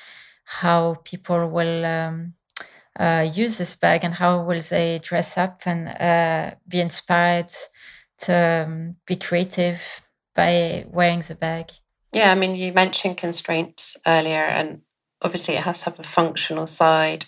how 0.45 0.95
people 1.03 1.49
will 1.49 1.85
um, 1.85 2.33
uh, 2.99 3.27
use 3.33 3.57
this 3.57 3.75
bag 3.75 4.03
and 4.03 4.13
how 4.13 4.41
will 4.43 4.61
they 4.61 4.99
dress 4.99 5.37
up 5.37 5.61
and 5.65 5.89
uh, 5.89 6.55
be 6.67 6.79
inspired 6.79 7.49
to 8.19 8.65
um, 8.67 8.93
be 9.05 9.15
creative 9.15 10.01
by 10.35 10.85
wearing 10.89 11.19
the 11.19 11.35
bag. 11.35 11.71
Yeah, 12.13 12.31
I 12.31 12.35
mean, 12.35 12.55
you 12.55 12.73
mentioned 12.73 13.17
constraints 13.17 13.97
earlier, 14.05 14.43
and 14.43 14.81
obviously 15.21 15.55
it 15.55 15.63
has 15.63 15.79
to 15.79 15.85
have 15.85 15.99
a 15.99 16.03
functional 16.03 16.67
side. 16.67 17.25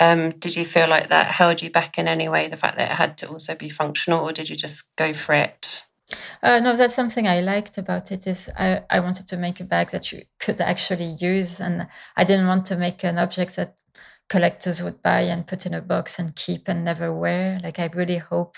Um, 0.00 0.30
did 0.38 0.54
you 0.54 0.64
feel 0.64 0.88
like 0.88 1.08
that 1.08 1.32
held 1.32 1.60
you 1.62 1.70
back 1.70 1.98
in 1.98 2.06
any 2.06 2.28
way, 2.28 2.48
the 2.48 2.56
fact 2.56 2.76
that 2.78 2.90
it 2.90 2.94
had 2.94 3.18
to 3.18 3.28
also 3.28 3.54
be 3.56 3.68
functional, 3.68 4.24
or 4.24 4.32
did 4.32 4.48
you 4.48 4.56
just 4.56 4.94
go 4.96 5.12
for 5.12 5.34
it? 5.34 5.84
Uh, 6.42 6.60
no, 6.60 6.76
that's 6.76 6.94
something 6.94 7.26
I 7.26 7.40
liked 7.40 7.78
about 7.78 8.10
it. 8.12 8.26
Is 8.26 8.50
I, 8.58 8.82
I 8.90 9.00
wanted 9.00 9.28
to 9.28 9.36
make 9.36 9.60
a 9.60 9.64
bag 9.64 9.90
that 9.90 10.12
you 10.12 10.22
could 10.38 10.60
actually 10.60 11.16
use, 11.20 11.60
and 11.60 11.86
I 12.16 12.24
didn't 12.24 12.46
want 12.46 12.66
to 12.66 12.76
make 12.76 13.04
an 13.04 13.18
object 13.18 13.56
that 13.56 13.76
collectors 14.28 14.82
would 14.82 15.02
buy 15.02 15.20
and 15.20 15.46
put 15.46 15.66
in 15.66 15.74
a 15.74 15.82
box 15.82 16.18
and 16.18 16.34
keep 16.34 16.68
and 16.68 16.84
never 16.84 17.12
wear. 17.12 17.60
Like 17.62 17.78
I 17.78 17.90
really 17.94 18.18
hope 18.18 18.56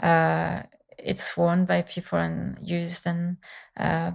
uh, 0.00 0.62
it's 0.98 1.36
worn 1.36 1.64
by 1.64 1.82
people 1.82 2.18
and 2.18 2.56
used, 2.60 3.06
and 3.06 3.36
uh, 3.76 4.12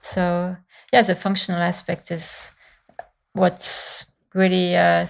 so 0.00 0.56
yeah, 0.92 1.02
the 1.02 1.14
functional 1.14 1.62
aspect 1.62 2.10
is 2.10 2.52
what's 3.32 4.06
really 4.34 4.76
uh, 4.76 5.06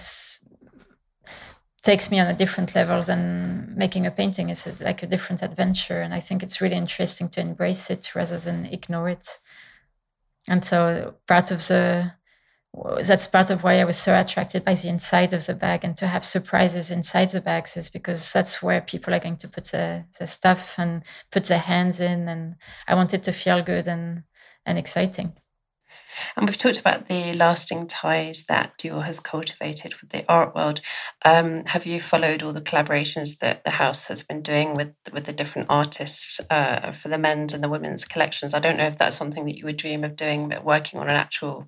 takes 1.85 2.09
me 2.09 2.19
on 2.19 2.27
a 2.27 2.33
different 2.33 2.73
level 2.73 3.01
than 3.03 3.73
making 3.77 4.07
a 4.07 4.11
painting. 4.11 4.49
It's 4.49 4.81
like 4.81 5.03
a 5.03 5.07
different 5.07 5.43
adventure. 5.43 6.01
And 6.01 6.15
I 6.15 6.19
think 6.19 6.41
it's 6.41 6.59
really 6.59 6.75
interesting 6.75 7.29
to 7.29 7.41
embrace 7.41 7.91
it 7.91 8.15
rather 8.15 8.39
than 8.39 8.65
ignore 8.65 9.07
it. 9.07 9.37
And 10.49 10.65
so 10.65 11.15
part 11.27 11.51
of 11.51 11.59
the, 11.59 12.11
that's 13.03 13.27
part 13.27 13.51
of 13.51 13.63
why 13.63 13.79
I 13.79 13.85
was 13.85 13.97
so 13.97 14.19
attracted 14.19 14.65
by 14.65 14.73
the 14.73 14.89
inside 14.89 15.33
of 15.33 15.45
the 15.45 15.53
bag 15.53 15.85
and 15.85 15.95
to 15.97 16.07
have 16.07 16.25
surprises 16.25 16.89
inside 16.89 17.29
the 17.29 17.39
bags 17.39 17.77
is 17.77 17.91
because 17.91 18.33
that's 18.33 18.63
where 18.63 18.81
people 18.81 19.13
are 19.13 19.19
going 19.19 19.37
to 19.37 19.47
put 19.47 19.65
the, 19.65 20.05
the 20.19 20.25
stuff 20.25 20.79
and 20.79 21.03
put 21.31 21.43
their 21.45 21.59
hands 21.59 21.99
in. 21.99 22.27
And 22.27 22.55
I 22.87 22.95
want 22.95 23.13
it 23.13 23.21
to 23.23 23.31
feel 23.31 23.61
good 23.61 23.87
and, 23.87 24.23
and 24.65 24.79
exciting. 24.79 25.33
And 26.35 26.47
we've 26.47 26.57
talked 26.57 26.79
about 26.79 27.07
the 27.07 27.33
lasting 27.33 27.87
ties 27.87 28.45
that 28.45 28.77
Dior 28.77 29.03
has 29.03 29.19
cultivated 29.19 29.95
with 30.01 30.11
the 30.11 30.25
art 30.29 30.55
world. 30.55 30.81
Um, 31.23 31.65
have 31.65 31.85
you 31.85 31.99
followed 31.99 32.43
all 32.43 32.53
the 32.53 32.61
collaborations 32.61 33.39
that 33.39 33.63
the 33.63 33.71
house 33.71 34.07
has 34.07 34.23
been 34.23 34.41
doing 34.41 34.73
with 34.73 34.93
with 35.11 35.25
the 35.25 35.33
different 35.33 35.67
artists 35.69 36.39
uh, 36.49 36.91
for 36.91 37.09
the 37.09 37.17
men's 37.17 37.53
and 37.53 37.63
the 37.63 37.69
women's 37.69 38.05
collections? 38.05 38.53
I 38.53 38.59
don't 38.59 38.77
know 38.77 38.87
if 38.87 38.97
that's 38.97 39.17
something 39.17 39.45
that 39.45 39.57
you 39.57 39.65
would 39.65 39.77
dream 39.77 40.03
of 40.03 40.15
doing, 40.15 40.49
but 40.49 40.63
working 40.63 40.99
on 40.99 41.09
an 41.09 41.15
actual 41.15 41.67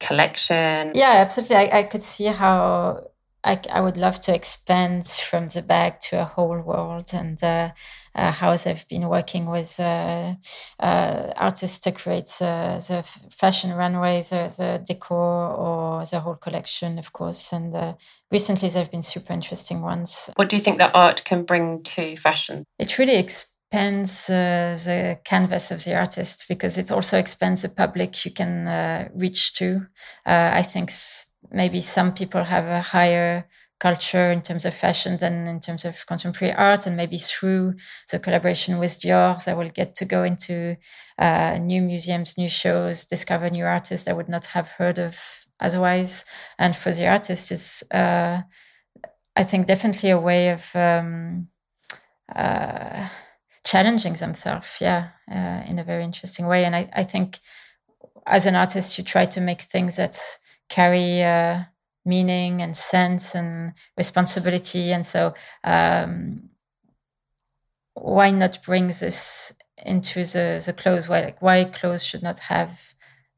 collection. 0.00 0.92
Yeah, 0.94 1.14
absolutely. 1.18 1.56
I, 1.56 1.78
I 1.78 1.82
could 1.84 2.02
see 2.02 2.26
how 2.26 3.11
I, 3.44 3.60
I 3.72 3.80
would 3.80 3.96
love 3.96 4.20
to 4.22 4.34
expand 4.34 5.06
from 5.06 5.48
the 5.48 5.62
bag 5.62 6.00
to 6.02 6.20
a 6.20 6.24
whole 6.24 6.60
world 6.60 7.10
and 7.12 7.42
uh, 7.42 7.70
uh, 8.14 8.32
how 8.32 8.54
they've 8.56 8.86
been 8.88 9.08
working 9.08 9.46
with 9.46 9.80
uh, 9.80 10.34
uh 10.78 11.32
artists 11.36 11.78
to 11.80 11.92
create 11.92 12.26
the, 12.38 12.84
the 12.88 13.02
fashion 13.30 13.72
runway, 13.72 14.22
the, 14.22 14.54
the, 14.56 14.84
decor, 14.86 15.54
or 15.54 16.04
the 16.04 16.20
whole 16.20 16.36
collection, 16.36 16.98
of 16.98 17.12
course. 17.12 17.52
And 17.52 17.74
uh, 17.74 17.94
recently, 18.30 18.68
there 18.68 18.82
have 18.82 18.92
been 18.92 19.02
super 19.02 19.32
interesting 19.32 19.80
ones. 19.80 20.30
What 20.36 20.48
do 20.48 20.56
you 20.56 20.62
think 20.62 20.78
that 20.78 20.94
art 20.94 21.24
can 21.24 21.44
bring 21.44 21.82
to 21.82 22.16
fashion? 22.16 22.64
It 22.78 22.98
really 22.98 23.16
expands 23.16 23.51
uh, 23.74 24.76
the 24.84 25.18
canvas 25.24 25.70
of 25.70 25.82
the 25.84 25.96
artist 25.96 26.46
because 26.48 26.78
it 26.78 26.92
also 26.92 27.18
expands 27.18 27.62
the 27.62 27.68
public 27.68 28.24
you 28.24 28.30
can 28.30 29.10
reach 29.14 29.54
to. 29.54 29.86
I 30.26 30.62
think 30.62 30.90
maybe 31.50 31.80
some 31.80 32.12
people 32.12 32.44
have 32.44 32.66
a 32.66 32.80
higher 32.80 33.46
culture 33.82 34.30
in 34.30 34.40
terms 34.40 34.64
of 34.64 34.72
fashion 34.72 35.16
than 35.16 35.48
in 35.48 35.58
terms 35.58 35.84
of 35.84 36.06
contemporary 36.06 36.54
art. 36.54 36.86
And 36.86 36.96
maybe 36.96 37.18
through 37.18 37.74
the 38.10 38.20
collaboration 38.20 38.78
with 38.78 39.00
Dior, 39.00 39.36
I 39.48 39.54
will 39.54 39.70
get 39.70 39.96
to 39.96 40.04
go 40.04 40.22
into 40.22 40.76
uh, 41.18 41.58
new 41.60 41.82
museums, 41.82 42.38
new 42.38 42.48
shows, 42.48 43.06
discover 43.06 43.50
new 43.50 43.64
artists 43.64 44.06
I 44.06 44.12
would 44.12 44.28
not 44.28 44.46
have 44.46 44.68
heard 44.78 44.98
of 45.00 45.18
otherwise. 45.58 46.24
And 46.58 46.76
for 46.76 46.92
the 46.92 47.08
artist, 47.08 47.50
it's, 47.50 47.82
uh, 47.90 48.42
I 49.34 49.42
think, 49.42 49.66
definitely 49.66 50.10
a 50.10 50.20
way 50.20 50.50
of 50.50 50.64
um, 50.76 51.48
uh, 52.34 53.08
challenging 53.64 54.14
themselves, 54.14 54.78
yeah, 54.80 55.10
uh, 55.30 55.62
in 55.68 55.78
a 55.78 55.84
very 55.84 56.04
interesting 56.04 56.46
way. 56.46 56.64
And 56.64 56.74
I, 56.74 56.88
I 56.92 57.04
think 57.04 57.38
as 58.26 58.46
an 58.46 58.56
artist, 58.56 58.98
you 58.98 59.04
try 59.04 59.26
to 59.26 59.40
make 59.40 59.62
things 59.62 59.96
that 59.96 60.18
carry 60.68 61.22
uh, 61.22 61.60
meaning 62.04 62.62
and 62.62 62.76
sense 62.76 63.34
and 63.34 63.72
responsibility. 63.96 64.92
And 64.92 65.06
so, 65.06 65.34
um, 65.64 66.50
why 67.94 68.30
not 68.30 68.62
bring 68.64 68.88
this 68.88 69.52
into 69.76 70.24
the, 70.24 70.62
the 70.64 70.72
clothes? 70.72 71.08
Why, 71.08 71.20
like, 71.20 71.42
why 71.42 71.64
clothes 71.64 72.04
should 72.04 72.22
not 72.22 72.40
have 72.40 72.94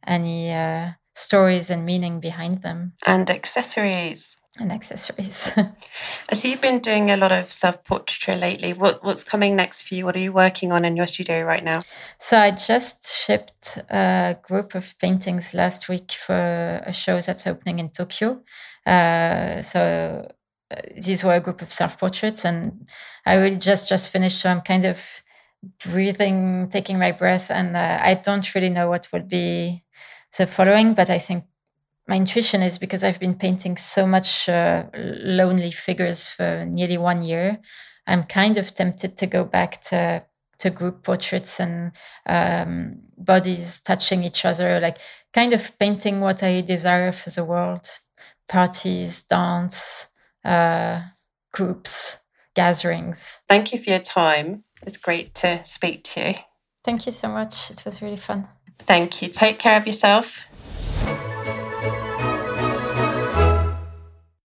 any 0.07 0.53
uh, 0.53 0.93
stories 1.15 1.71
and 1.71 1.85
meaning 1.85 2.21
behind 2.21 2.63
them? 2.63 2.93
And 3.07 3.29
accessories 3.29 4.37
and 4.61 4.71
accessories. 4.71 5.53
so 6.33 6.49
you've 6.49 6.61
been 6.61 6.79
doing 6.79 7.11
a 7.11 7.17
lot 7.17 7.33
of 7.33 7.49
self-portraiture 7.49 8.37
lately. 8.39 8.73
What 8.73 9.05
what's 9.05 9.25
coming 9.25 9.57
next 9.57 9.83
for 9.83 9.95
you? 9.95 10.05
What 10.05 10.17
are 10.17 10.21
you 10.21 10.33
working 10.33 10.71
on 10.71 10.85
in 10.85 10.97
your 10.97 11.07
studio 11.07 11.43
right 11.43 11.65
now? 11.65 11.81
So 12.19 12.39
I 12.39 12.53
just 12.53 13.07
shipped 13.07 13.79
a 13.91 14.37
group 14.43 14.75
of 14.75 14.97
paintings 14.99 15.55
last 15.55 15.89
week 15.89 16.13
for 16.13 16.35
a 16.35 16.93
show 16.93 17.21
that's 17.21 17.47
opening 17.47 17.81
in 17.81 17.89
Tokyo. 17.89 18.43
Uh, 18.87 19.63
so 19.63 20.29
uh, 20.71 20.81
these 20.97 21.25
were 21.25 21.35
a 21.35 21.41
group 21.41 21.61
of 21.61 21.71
self-portraits, 21.71 22.45
and 22.45 22.89
I 23.27 23.35
really 23.35 23.57
just 23.57 23.89
just 23.89 24.13
finished. 24.13 24.41
So 24.41 24.51
I'm 24.51 24.61
kind 24.61 24.85
of 24.85 25.23
breathing, 25.85 26.69
taking 26.71 26.99
my 26.99 27.13
breath, 27.13 27.51
and 27.51 27.77
uh, 27.77 28.01
I 28.03 28.15
don't 28.15 28.55
really 28.55 28.71
know 28.71 28.89
what 28.89 29.09
will 29.13 29.23
be 29.23 29.83
the 30.37 30.47
following, 30.47 30.95
but 30.95 31.11
I 31.11 31.19
think 31.19 31.45
my 32.07 32.17
intuition 32.17 32.63
is 32.63 32.79
because 32.79 33.03
I've 33.03 33.21
been 33.21 33.35
painting 33.35 33.77
so 33.77 34.07
much 34.07 34.49
uh, 34.49 34.85
lonely 34.95 35.71
figures 35.71 36.29
for 36.29 36.65
nearly 36.67 36.99
one 36.99 37.23
year. 37.23 37.59
I'm 38.07 38.25
kind 38.25 38.59
of 38.59 38.75
tempted 38.75 39.17
to 39.17 39.27
go 39.27 39.45
back 39.45 39.81
to 39.85 40.25
to 40.61 40.71
group 40.71 41.03
portraits 41.03 41.59
and 41.59 41.93
um, 42.27 43.01
bodies 43.19 43.81
touching 43.81 44.23
each 44.23 44.45
other, 44.45 44.79
like 44.81 44.99
kind 45.33 45.53
of 45.53 45.77
painting 45.79 46.21
what 46.21 46.43
I 46.43 46.61
desire 46.61 47.13
for 47.13 47.31
the 47.31 47.45
world: 47.45 47.87
parties, 48.49 49.23
dance, 49.23 50.09
uh, 50.45 51.01
groups, 51.53 52.19
gatherings. 52.55 53.41
Thank 53.49 53.73
you 53.73 53.79
for 53.79 53.91
your 53.91 53.99
time. 53.99 54.65
It's 54.83 54.99
great 54.99 55.35
to 55.37 55.65
speak 55.65 56.05
to 56.05 56.29
you. 56.29 56.35
Thank 56.85 57.07
you 57.07 57.13
so 57.13 57.29
much. 57.29 57.71
It 57.71 57.83
was 57.87 58.03
really 58.03 58.19
fun. 58.19 58.49
Thank 58.81 59.23
you. 59.23 59.29
Take 59.29 59.59
care 59.59 59.79
of 59.79 59.87
yourself. 59.87 60.47